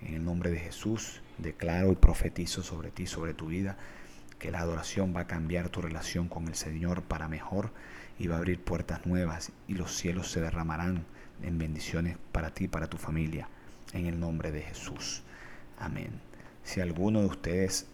En 0.00 0.14
el 0.14 0.24
nombre 0.24 0.50
de 0.50 0.58
Jesús, 0.58 1.20
declaro 1.36 1.92
y 1.92 1.96
profetizo 1.96 2.62
sobre 2.62 2.90
ti, 2.90 3.06
sobre 3.06 3.34
tu 3.34 3.46
vida, 3.46 3.76
que 4.40 4.50
la 4.50 4.60
adoración 4.60 5.14
va 5.14 5.20
a 5.20 5.26
cambiar 5.28 5.68
tu 5.68 5.82
relación 5.82 6.28
con 6.28 6.48
el 6.48 6.56
Señor 6.56 7.02
para 7.02 7.28
mejor 7.28 7.70
y 8.18 8.26
va 8.26 8.34
a 8.34 8.38
abrir 8.38 8.58
puertas 8.58 9.06
nuevas 9.06 9.52
y 9.68 9.74
los 9.74 9.94
cielos 9.94 10.32
se 10.32 10.40
derramarán 10.40 11.04
en 11.42 11.58
bendiciones 11.58 12.16
para 12.32 12.50
ti 12.52 12.64
y 12.64 12.68
para 12.68 12.88
tu 12.88 12.96
familia. 12.96 13.48
En 13.92 14.06
el 14.06 14.18
nombre 14.18 14.50
de 14.50 14.62
Jesús. 14.62 15.22
Amén. 15.78 16.20
Si 16.64 16.80
alguno 16.80 17.20
de 17.20 17.26
ustedes 17.26 17.86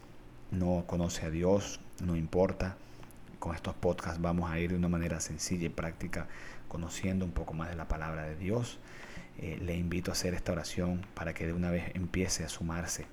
no 0.49 0.85
conoce 0.87 1.25
a 1.25 1.29
Dios, 1.29 1.79
no 2.01 2.15
importa. 2.15 2.77
Con 3.39 3.53
estos 3.53 3.75
podcasts 3.75 4.21
vamos 4.21 4.49
a 4.49 4.59
ir 4.59 4.71
de 4.71 4.77
una 4.77 4.89
manera 4.89 5.19
sencilla 5.19 5.65
y 5.67 5.69
práctica 5.69 6.27
conociendo 6.67 7.25
un 7.25 7.31
poco 7.31 7.53
más 7.53 7.69
de 7.69 7.75
la 7.75 7.87
palabra 7.87 8.23
de 8.23 8.35
Dios. 8.35 8.79
Eh, 9.37 9.59
le 9.61 9.75
invito 9.75 10.11
a 10.11 10.13
hacer 10.13 10.33
esta 10.33 10.53
oración 10.53 11.05
para 11.13 11.33
que 11.33 11.45
de 11.45 11.53
una 11.53 11.69
vez 11.71 11.91
empiece 11.93 12.43
a 12.43 12.49
sumarse 12.49 13.05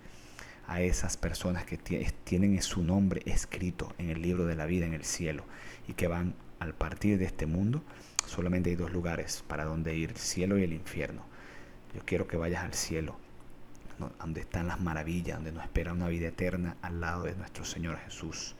a 0.67 0.81
esas 0.81 1.17
personas 1.17 1.65
que 1.65 1.77
tienen 1.77 2.61
su 2.63 2.83
nombre 2.83 3.23
escrito 3.27 3.95
en 3.99 4.11
el 4.11 4.23
libro 4.23 4.47
de 4.47 4.57
la 4.57 4.67
vida 4.67 4.87
en 4.87 4.95
el 4.95 5.05
cielo 5.05 5.45
y 5.89 5.95
que 5.95 6.09
van 6.09 6.35
al 6.59 6.75
partir 6.75 7.19
de 7.19 7.27
este 7.27 7.47
mundo. 7.47 7.83
Solamente 8.27 8.71
hay 8.71 8.77
dos 8.77 8.93
lugares 8.93 9.45
para 9.47 9.65
donde 9.65 9.95
ir, 9.97 10.11
el 10.11 10.17
cielo 10.17 10.59
y 10.59 10.65
el 10.65 10.73
infierno. 10.73 11.23
Yo 11.95 12.03
quiero 12.05 12.27
que 12.27 12.37
vayas 12.37 12.65
al 12.65 12.75
cielo, 12.75 13.17
donde 14.19 14.41
están 14.41 14.67
las 14.67 14.81
maravillas, 14.81 15.37
donde 15.37 15.53
nos 15.53 15.65
espera 15.65 15.93
una 15.93 16.09
vida 16.09 16.29
eterna 16.29 16.77
al 16.83 17.01
lado 17.01 17.25
de 17.25 17.35
nuestro 17.37 17.65
Señor 17.65 17.99
Jesús. 17.99 18.57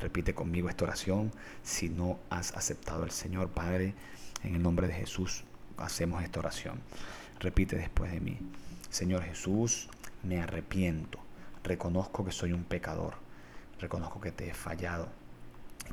Repite 0.00 0.34
conmigo 0.34 0.68
esta 0.68 0.84
oración 0.84 1.32
si 1.62 1.88
no 1.88 2.18
has 2.30 2.56
aceptado 2.56 3.02
al 3.04 3.10
Señor 3.10 3.50
Padre 3.50 3.94
en 4.42 4.54
el 4.54 4.62
nombre 4.62 4.86
de 4.86 4.94
Jesús 4.94 5.44
hacemos 5.78 6.22
esta 6.22 6.40
oración. 6.40 6.80
Repite 7.40 7.76
después 7.76 8.10
de 8.12 8.20
mí. 8.20 8.38
Señor 8.90 9.22
Jesús, 9.22 9.88
me 10.22 10.40
arrepiento. 10.40 11.18
Reconozco 11.62 12.24
que 12.24 12.32
soy 12.32 12.52
un 12.52 12.64
pecador. 12.64 13.14
Reconozco 13.80 14.20
que 14.20 14.32
te 14.32 14.48
he 14.48 14.54
fallado, 14.54 15.08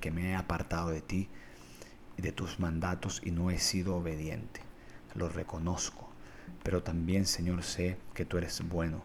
que 0.01 0.11
me 0.11 0.31
he 0.31 0.35
apartado 0.35 0.89
de 0.89 1.01
ti 1.01 1.29
de 2.17 2.31
tus 2.31 2.59
mandatos 2.59 3.21
y 3.23 3.31
no 3.31 3.51
he 3.51 3.59
sido 3.59 3.97
obediente. 3.97 4.61
Lo 5.13 5.29
reconozco. 5.29 6.09
Pero 6.63 6.83
también, 6.83 7.25
Señor, 7.25 7.63
sé 7.63 7.97
que 8.13 8.25
tú 8.25 8.37
eres 8.37 8.61
bueno. 8.67 9.03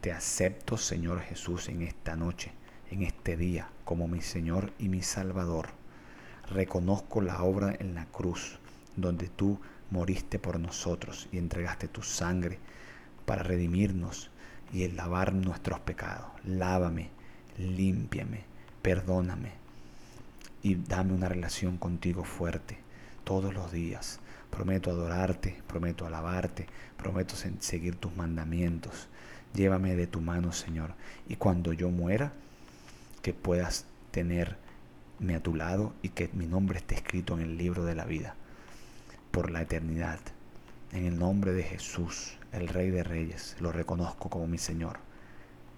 Te 0.00 0.12
acepto, 0.12 0.76
Señor 0.76 1.20
Jesús, 1.20 1.68
en 1.68 1.82
esta 1.82 2.16
noche, 2.16 2.52
en 2.90 3.02
este 3.02 3.36
día, 3.36 3.68
como 3.84 4.08
mi 4.08 4.20
Señor 4.20 4.72
y 4.78 4.88
mi 4.88 5.02
Salvador. 5.02 5.68
Reconozco 6.48 7.20
la 7.20 7.42
obra 7.42 7.74
en 7.78 7.94
la 7.94 8.06
cruz, 8.06 8.58
donde 8.96 9.28
tú 9.28 9.60
moriste 9.90 10.38
por 10.38 10.58
nosotros 10.58 11.28
y 11.30 11.38
entregaste 11.38 11.88
tu 11.88 12.02
sangre 12.02 12.58
para 13.24 13.42
redimirnos 13.42 14.30
y 14.72 14.88
lavar 14.88 15.34
nuestros 15.34 15.80
pecados. 15.80 16.26
Lávame, 16.44 17.10
límpiame, 17.58 18.44
perdóname 18.82 19.52
y 20.62 20.76
dame 20.76 21.12
una 21.12 21.28
relación 21.28 21.76
contigo 21.76 22.24
fuerte 22.24 22.78
todos 23.24 23.52
los 23.54 23.72
días. 23.72 24.20
Prometo 24.50 24.90
adorarte, 24.90 25.62
prometo 25.66 26.06
alabarte, 26.06 26.66
prometo 26.96 27.34
seguir 27.60 27.96
tus 27.96 28.14
mandamientos. 28.16 29.08
Llévame 29.54 29.96
de 29.96 30.06
tu 30.06 30.20
mano, 30.20 30.52
Señor, 30.52 30.94
y 31.28 31.36
cuando 31.36 31.72
yo 31.72 31.90
muera, 31.90 32.32
que 33.22 33.32
puedas 33.32 33.86
tenerme 34.10 35.34
a 35.36 35.42
tu 35.42 35.54
lado 35.54 35.94
y 36.02 36.10
que 36.10 36.28
mi 36.32 36.46
nombre 36.46 36.78
esté 36.78 36.96
escrito 36.96 37.34
en 37.34 37.42
el 37.42 37.56
libro 37.56 37.84
de 37.84 37.94
la 37.94 38.04
vida 38.04 38.34
por 39.30 39.50
la 39.50 39.62
eternidad. 39.62 40.20
En 40.92 41.06
el 41.06 41.18
nombre 41.18 41.52
de 41.52 41.62
Jesús, 41.62 42.36
el 42.52 42.68
Rey 42.68 42.90
de 42.90 43.02
Reyes, 43.02 43.56
lo 43.60 43.72
reconozco 43.72 44.28
como 44.28 44.46
mi 44.46 44.58
Señor. 44.58 44.98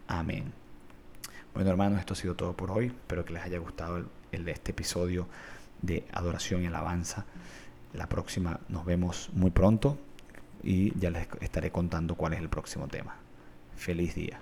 Amén. 0.08 0.52
Bueno 1.54 1.70
hermanos, 1.70 2.00
esto 2.00 2.14
ha 2.14 2.16
sido 2.16 2.34
todo 2.34 2.54
por 2.54 2.72
hoy. 2.72 2.86
Espero 2.86 3.24
que 3.24 3.32
les 3.32 3.44
haya 3.44 3.58
gustado 3.58 4.04
el, 4.32 4.44
de 4.44 4.50
este 4.50 4.72
episodio 4.72 5.28
de 5.82 6.04
adoración 6.12 6.64
y 6.64 6.66
alabanza. 6.66 7.26
La 7.92 8.08
próxima 8.08 8.58
nos 8.68 8.84
vemos 8.84 9.30
muy 9.34 9.52
pronto 9.52 9.96
y 10.64 10.98
ya 10.98 11.10
les 11.10 11.28
estaré 11.40 11.70
contando 11.70 12.16
cuál 12.16 12.32
es 12.32 12.40
el 12.40 12.48
próximo 12.48 12.88
tema. 12.88 13.14
Feliz 13.76 14.16
día. 14.16 14.40